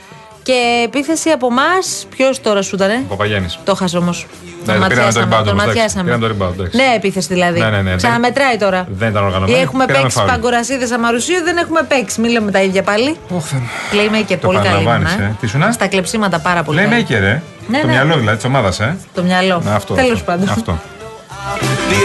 Και 0.45 0.83
επίθεση 0.85 1.31
από 1.31 1.47
εμά, 1.47 1.73
ποιος 2.17 2.41
τώρα 2.41 2.63
σούτανε. 2.63 3.05
Παπαγιάννης. 3.09 3.59
Το 3.65 3.75
χάσε 3.75 3.97
όμως. 3.97 4.27
Ναι, 4.67 4.73
τον 4.73 4.89
πήραν 4.89 5.15
το 5.15 5.21
ματιάσαμε. 5.21 5.37
rebound 5.37 5.45
Τον 5.45 5.53
όμως, 5.53 5.63
εντάξει. 5.63 5.67
ματιάσαμε. 5.67 6.05
Πήραν 6.05 6.21
το 6.21 6.27
rebound, 6.27 6.53
εντάξει. 6.53 6.77
Ναι, 6.77 6.95
επίθεση 6.97 7.29
δηλαδή. 7.31 7.61
Ναι, 7.61 7.71
ναι, 7.71 7.83
ναι. 7.83 7.97
Ξαναμετράει 7.97 8.57
τώρα. 8.57 8.87
Δεν 8.91 9.09
ήταν 9.09 9.23
Ή 9.23 9.27
οργανωμένο. 9.27 9.59
έχουμε 9.59 9.85
Πήραμε 9.85 10.03
παίξει 10.03 10.19
φάουλ. 10.19 10.31
παγκορασίδες 10.31 10.91
αμαρουσίου, 10.91 11.45
δεν 11.45 11.57
έχουμε 11.57 11.83
παίξει. 11.83 12.21
Μην 12.21 12.31
λέμε 12.31 12.51
τα 12.51 12.63
ίδια 12.63 12.83
πάλι. 12.83 13.17
Playmaker, 13.31 14.37
πολύ 14.41 14.57
καλή. 14.57 14.69
παραλαμβάνεις, 14.69 15.13
ήμουν, 15.13 15.25
ε. 15.25 15.37
Τι 15.41 15.47
σου 15.47 15.59
να; 15.59 15.73
Στα 15.73 15.87
κλεψίματα 15.87 16.39
πάρα 16.39 16.63
πολύ. 16.63 16.77
Λέει 16.79 16.89
καλή. 16.89 17.07
maker, 17.09 17.23
ε. 17.23 17.41
Ναι, 17.69 17.81
το 17.81 17.87
ναι. 17.87 17.93
μυαλό 17.93 18.17
δηλαδή 18.17 18.37
της 18.37 18.45
ομάδας, 18.45 18.81
ε. 18.81 18.97
Το 19.15 19.23
μυαλό. 19.23 19.63
Να, 19.65 19.75
αυτό. 19.75 19.95
Τέλος 19.95 20.13
αυτό. 20.13 20.25
πάντων. 20.25 20.49
Αυτό. 20.49 20.79
Δεν 21.89 21.99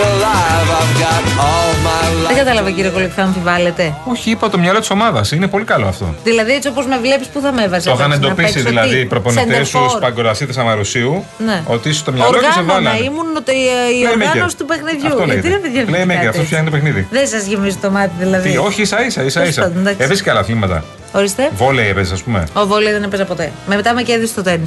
life. 2.31 2.35
κατάλαβα 2.37 2.71
κύριε 2.71 2.89
Κολεκ, 2.89 3.11
θα 3.15 3.21
αμφιβάλλετε. 3.23 3.93
Όχι, 4.05 4.31
είπα 4.31 4.49
το 4.49 4.57
μυαλό 4.59 4.79
της 4.79 4.89
ομάδας. 4.89 5.31
Είναι 5.31 5.47
πολύ 5.47 5.65
καλό 5.65 5.87
αυτό. 5.87 6.15
Δηλαδή 6.23 6.51
έτσι 6.53 6.67
όπως 6.67 6.85
με 6.85 6.97
βλέπεις, 6.97 7.27
πού 7.27 7.39
θα 7.41 7.51
με 7.51 7.63
έβαζες. 7.63 7.83
Το 7.83 7.91
είχαν 7.97 8.09
να 8.09 8.15
εντοπίσει 8.15 8.53
παίξω 8.53 8.69
δηλαδή 8.69 8.89
τι; 8.95 8.99
οι 8.99 9.05
προπονητές 9.05 9.67
σου 9.67 9.77
Center 9.79 9.97
for. 9.97 10.01
παγκορασίδε 10.01 10.61
Αμαρουσίου 10.61 11.25
Ναι. 11.37 11.61
ότι 11.65 11.89
είσαι 11.89 11.99
στο 11.99 12.11
μυαλό 12.11 12.31
και 12.31 12.37
σε 12.39 12.45
Οργάνωνα, 12.59 12.73
βάλανε. 12.73 12.99
ήμουν 13.05 13.33
το- 13.33 13.41
η, 13.51 13.55
η 13.55 14.05
Playmaker. 14.05 14.27
οργάνωση 14.29 14.57
του 14.57 14.65
παιχνιδιού. 14.65 15.07
Αυτό 15.07 15.23
Γιατί 15.23 15.29
λέγεται. 15.31 15.47
ρε 15.49 15.57
παιδιά, 15.57 15.83
μην 15.85 15.93
Playmaker, 15.93 15.97
κάνετε 15.99 16.17
αυτό 16.27 16.41
έτσι. 16.41 16.45
φτιάχνει 16.45 16.65
το 16.69 16.75
παιχνίδι. 16.75 17.07
Δεν 17.11 17.27
σας 17.27 17.45
γεμίζει 17.45 17.75
το 17.75 17.89
μάτι 17.91 18.11
δηλαδή. 18.19 18.49
Τι, 18.51 18.57
όχι, 18.57 18.81
ίσα 18.81 19.05
ίσα. 19.05 19.23
ίσα, 19.23 19.39
Τέλος 19.39 19.49
ίσα. 19.55 19.61
πάντων, 19.61 19.77
εντάξει. 19.79 20.03
Έπαιζε 20.03 20.23
και 20.23 20.29
άλλα 20.29 20.39
αθλήματα. 20.39 20.83
Ορίστε. 21.11 21.49
Βόλεϊ 21.55 21.87
έπαιζε, 21.87 22.13
ας 22.13 22.21
πούμε. 22.21 22.43
Ο 22.53 22.65
βόλεϊ 22.67 22.93
δεν 22.93 23.03
έπαιζε 23.03 23.25
ποτέ. 23.25 23.51
Με 23.67 23.75
μετά 23.75 23.93
με 23.93 24.01
κέρδισε 24.01 24.33
το 24.33 24.41
τέννη. 24.43 24.65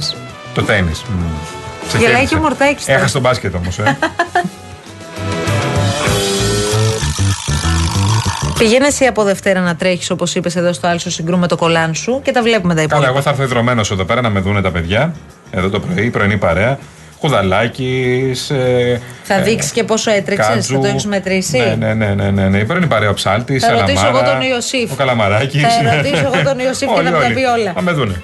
Το 0.53 0.61
τέννη. 0.63 0.91
Γελάει 1.99 2.25
και 2.25 2.35
ο 2.35 2.39
Μορτάκης 2.39 2.85
τώρα. 2.85 2.97
Έχασε 2.97 3.13
τον 3.13 3.21
μπάσκετ 3.21 3.55
όμως. 3.55 3.79
Ε. 8.63 8.65
Πήγαινε 8.65 8.87
εσύ 8.87 9.05
από 9.05 9.23
Δευτέρα 9.23 9.59
να 9.59 9.75
τρέχεις 9.75 10.09
όπως 10.09 10.35
είπες 10.35 10.55
εδώ 10.55 10.73
στο 10.73 10.87
Άλσο 10.87 11.09
Συγκρού 11.11 11.37
με 11.37 11.47
το 11.47 11.55
κολάν 11.55 11.93
σου 11.93 12.19
και 12.23 12.31
τα 12.31 12.41
βλέπουμε 12.41 12.73
τα 12.75 12.81
Καλά, 12.81 12.91
υπόλοιπα. 12.91 13.09
εγώ 13.11 13.21
θα 13.21 13.29
έρθω 13.29 13.43
ιδρωμένο 13.43 13.81
εδώ 13.91 14.03
πέρα 14.03 14.21
να 14.21 14.29
με 14.29 14.39
δούνε 14.39 14.61
τα 14.61 14.71
παιδιά. 14.71 15.13
Εδώ 15.51 15.69
το 15.69 15.79
πρωί, 15.79 16.09
πρωινή 16.09 16.37
παρέα. 16.37 16.77
Κουδαλάκι. 17.19 18.31
Ε, 18.49 18.97
Θα 19.23 19.41
δείξεις 19.41 19.71
και 19.71 19.83
πόσο 19.83 20.11
έτρεξες, 20.11 20.65
θα 20.67 20.79
το 20.79 20.87
έχεις 20.87 21.05
μετρήσει; 21.05 21.57
Ναι, 21.57 21.75
ναι, 21.75 21.93
ναι, 21.93 22.13
ναι, 22.13 22.31
ναι, 22.31 22.49
ναι. 22.49 22.57
Η 22.57 22.65
πρωινή 22.65 22.87
παρέα 22.87 23.09
ο 23.09 23.13
ψάλτης. 23.13 23.63
Θα 23.63 23.71
ρωτήσω 23.71 24.07
εγώ 24.07 24.21
τον 24.23 24.41
Ιωσήφ. 24.41 24.91
Ο 24.91 24.95
Καλαμαράκης. 24.95 25.61
Θα 25.61 25.95
ρωτήσω 25.95 26.31
εγώ 26.33 26.43
τον 26.43 26.59
Ιωσήφ 26.59 26.89
και 26.89 27.01
θα 27.01 27.11
μου 27.11 27.19
τα 27.21 27.27
πει 27.33 27.43
όλα. 27.59 27.71
Θα 27.75 27.81
με 27.81 27.91
δούνε. 27.91 28.21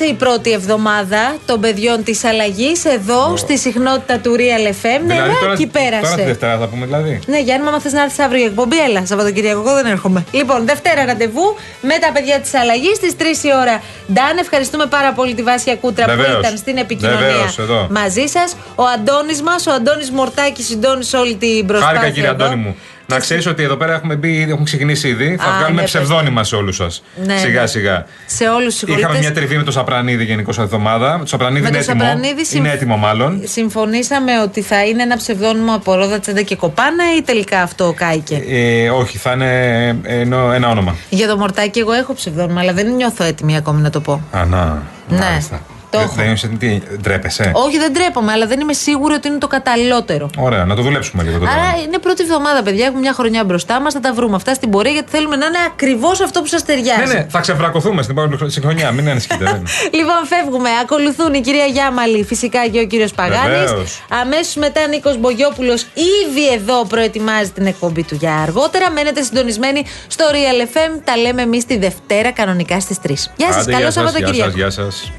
Πέρασε 0.00 0.04
η 0.04 0.14
πρώτη 0.14 0.50
εβδομάδα 0.52 1.36
των 1.46 1.60
παιδιών 1.60 2.04
της 2.04 2.24
αλλαγής 2.24 2.84
εδώ 2.84 3.36
στη 3.36 3.58
συχνότητα 3.58 4.18
του 4.18 4.36
Real 4.36 4.68
FM. 4.68 5.00
Ναι, 5.06 5.14
Δηλαδή, 5.14 5.30
εκεί 5.30 5.38
Τώρα 5.40 5.54
τη 5.54 5.66
πέρασε. 5.66 6.24
Δευτέρα 6.24 6.58
θα 6.58 6.66
πούμε 6.66 6.86
δηλαδή. 6.86 7.20
Ναι, 7.26 7.40
Γιάννη, 7.40 7.70
μα 7.70 7.80
θε 7.80 7.90
να 7.90 8.02
έρθεις 8.02 8.18
αύριο 8.18 8.42
η 8.42 8.44
εκπομπή, 8.44 8.78
έλα. 8.88 9.06
Σαββατοκύριακο, 9.06 9.60
εγώ 9.60 9.74
δεν 9.74 9.86
έρχομαι. 9.86 10.24
Λοιπόν, 10.32 10.66
Δευτέρα 10.66 11.04
ραντεβού 11.04 11.54
με 11.80 11.94
τα 12.00 12.12
παιδιά 12.12 12.40
της 12.40 12.54
αλλαγής 12.54 12.96
στις 12.96 13.12
3 13.16 13.44
η 13.44 13.48
ώρα. 13.62 13.82
Ντάν, 14.12 14.38
ευχαριστούμε 14.38 14.86
πάρα 14.86 15.12
πολύ 15.12 15.34
τη 15.34 15.42
Βάσια 15.42 15.76
Κούτρα 15.76 16.04
που 16.04 16.10
Βεβαίως. 16.16 16.38
ήταν 16.38 16.56
στην 16.56 16.76
επικοινωνία 16.76 17.18
Βεβαίως, 17.18 17.58
εδώ. 17.58 17.86
μαζί 17.90 18.26
σας. 18.26 18.56
Ο 18.74 18.84
Αντώνης 18.94 19.42
μας, 19.42 19.66
ο 19.66 19.72
Αντώνης 19.72 20.10
Μορτάκης, 20.10 20.66
συντώνησε 20.66 21.16
όλη 21.16 21.34
την 21.34 21.66
προσπάθεια. 21.66 21.96
Χάρηκα 21.98 22.14
κύριε 22.14 22.30
εδώ. 22.30 22.44
Αντώνη 22.44 22.60
μου. 22.60 22.76
Να 23.14 23.18
ξέρεις 23.18 23.46
ότι 23.46 23.62
εδώ 23.62 23.76
πέρα 23.76 23.94
έχουμε 23.94 24.14
μπει, 24.16 24.42
έχουμε 24.48 24.64
ξεκινήσει 24.64 25.08
ήδη. 25.08 25.36
Θα 25.40 25.48
Α, 25.50 25.58
βγάλουμε 25.58 25.80
ναι, 25.80 25.86
ψευδόνυμα 25.86 26.44
σε 26.44 26.56
όλους 26.56 26.76
σας. 26.76 27.02
Ναι, 27.24 27.36
σιγά 27.36 27.60
ναι. 27.60 27.66
σιγά. 27.66 28.04
Σε 28.26 28.48
όλους 28.48 28.78
τους 28.78 28.96
Είχαμε 28.96 29.18
μια 29.18 29.32
τριβή 29.32 29.56
με 29.56 29.62
το 29.62 29.70
Σαπρανίδη 29.70 30.24
γενικώς 30.24 30.58
αυτή 30.58 30.74
εβδομάδα. 30.74 31.18
Το 31.18 31.26
Σαπρανίδη 31.26 31.60
Με 31.62 31.68
είναι 31.68 31.76
το 31.84 31.90
έτοιμο. 31.90 32.04
Σαπρανίδη 32.04 32.44
συμφ- 32.44 32.64
Είναι 32.64 32.74
έτοιμο 32.74 32.96
μάλλον. 32.96 33.40
Συμφωνήσαμε 33.44 34.40
ότι 34.40 34.62
θα 34.62 34.84
είναι 34.86 35.02
ένα 35.02 35.16
ψευδόνυμο 35.16 35.74
από 35.74 35.94
ρόδα 35.94 36.18
τσέντα 36.20 36.42
και 36.42 36.56
κοπάνα 36.56 37.04
ή 37.18 37.22
τελικά 37.22 37.62
αυτό 37.62 37.94
κάηκε. 37.96 38.42
Ε, 38.48 38.90
όχι, 38.90 39.18
θα 39.18 39.32
είναι 39.32 39.86
ε, 40.02 40.20
εννοώ 40.20 40.52
ένα 40.52 40.68
όνομα. 40.68 40.94
Για 41.08 41.28
το 41.28 41.36
μορτάκι, 41.36 41.78
εγώ 41.78 41.92
έχω 41.92 42.14
ψευδόνυμο, 42.14 42.60
αλλά 42.60 42.72
δεν 42.72 42.94
νιώθω 42.94 43.24
έτοιμη 43.24 43.56
ακόμη 43.56 43.80
να 43.80 43.90
το 43.90 44.00
πω. 44.00 44.22
Α, 44.30 44.44
να. 44.44 44.82
Ναι, 45.08 45.18
Μάλιστα. 45.18 45.62
Το 45.90 45.98
Δεν- 45.98 46.06
έχω. 46.06 46.14
Δεν 46.16 46.32
είσαι 46.32 46.46
τι, 46.58 46.80
ντρέπεσαι; 47.02 47.50
Όχι, 47.54 47.78
δεν 47.78 47.92
τρέπομαι, 47.94 48.32
αλλά 48.32 48.46
δεν 48.46 48.60
είμαι 48.60 48.72
σίγουρη 48.72 49.14
ότι 49.14 49.28
είναι 49.28 49.38
το 49.38 49.46
καταλληλότερο. 49.46 50.30
Ωραία, 50.38 50.64
να 50.64 50.74
το 50.74 50.82
δουλέψουμε 50.82 51.22
λίγο 51.22 51.38
το 51.38 51.44
Άρα 51.44 51.54
πράγμα. 51.54 51.78
είναι 51.82 51.98
πρώτη 51.98 52.22
εβδομάδα, 52.22 52.62
παιδιά. 52.62 52.84
Έχουμε 52.86 53.00
μια 53.00 53.12
χρονιά 53.12 53.44
μπροστά 53.44 53.80
μας. 53.80 53.92
Θα 53.92 54.00
τα 54.00 54.12
βρούμε 54.12 54.36
αυτά 54.36 54.54
στην 54.54 54.70
πορεία 54.70 54.92
γιατί 54.92 55.10
θέλουμε 55.10 55.36
να 55.36 55.46
είναι 55.46 55.58
ακριβώς 55.66 56.20
αυτό 56.20 56.40
που 56.40 56.46
σας 56.46 56.64
ταιριάζει. 56.64 57.00
Ναι, 57.06 57.12
ναι, 57.12 57.26
θα 57.30 57.40
ξεφρακωθούμε 57.40 58.02
στην 58.02 58.18
επόμενη 58.18 58.50
συγχρονιά. 58.50 58.90
Μην 58.90 59.08
ανησυχείτε. 59.08 59.44
δεν 59.44 59.54
είναι. 59.54 59.68
Λοιπόν, 59.98 60.26
φεύγουμε. 60.26 60.68
Ακολουθούν 60.82 61.34
η 61.34 61.40
κυρία 61.40 61.64
Γιάμαλη, 61.64 62.24
φυσικά 62.24 62.68
και 62.68 62.78
ο 62.80 62.86
κύριος 62.86 63.12
Παγάνης. 63.12 63.70
Βεβαίως. 63.70 64.02
Αμέσως 64.08 64.54
μετά 64.54 64.86
Νίκος 64.86 65.18
Μπογιόπουλος, 65.18 65.82
ήδη 65.82 66.52
εδώ 66.52 66.84
προετοιμάζει 66.84 67.50
την 67.50 67.66
εκπομπή 67.66 68.02
του 68.04 68.14
για 68.14 68.34
αργότερα. 68.34 68.90
Μένετε 68.90 69.22
συντονισμένοι 69.22 69.84
στο 70.08 70.24
Real 70.32 70.62
FM. 70.76 71.00
Τα 71.04 71.16
λέμε 71.16 71.42
εμείς 71.42 71.64
τη 71.64 71.78
Δευτέρα 71.78 72.30
κανονικά 72.32 72.80
στις 72.80 72.98
3. 73.02 73.32
Γεια 73.36 73.52
σας, 73.52 73.62
Άντε, 73.62 73.70
καλό 73.70 73.82
γεια 73.82 73.90
σας, 73.92 74.02
Σαββατοκύριακο. 74.04 74.50
Γεια 74.50 74.70
σας, 74.70 74.84
γεια 74.84 74.90
σας. 74.90 75.12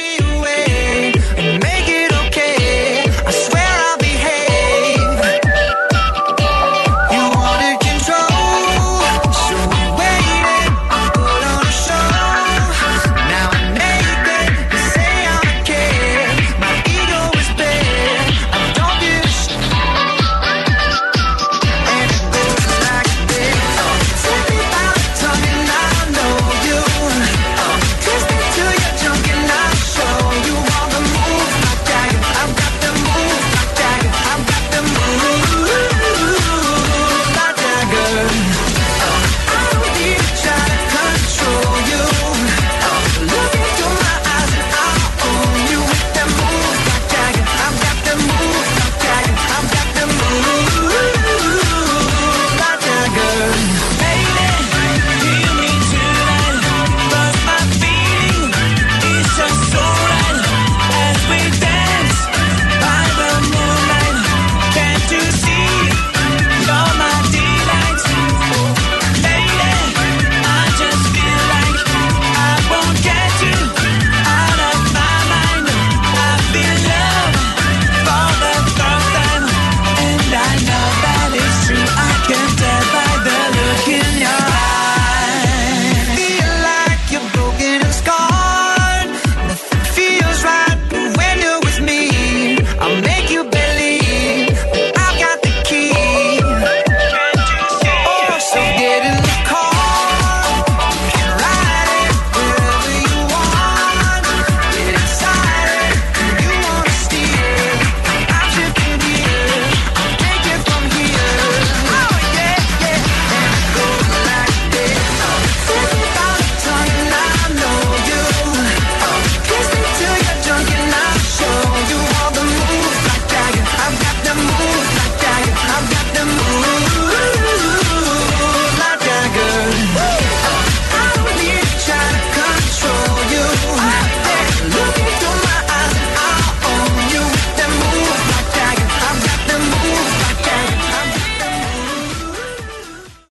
be 0.00 0.16
away. 0.36 0.59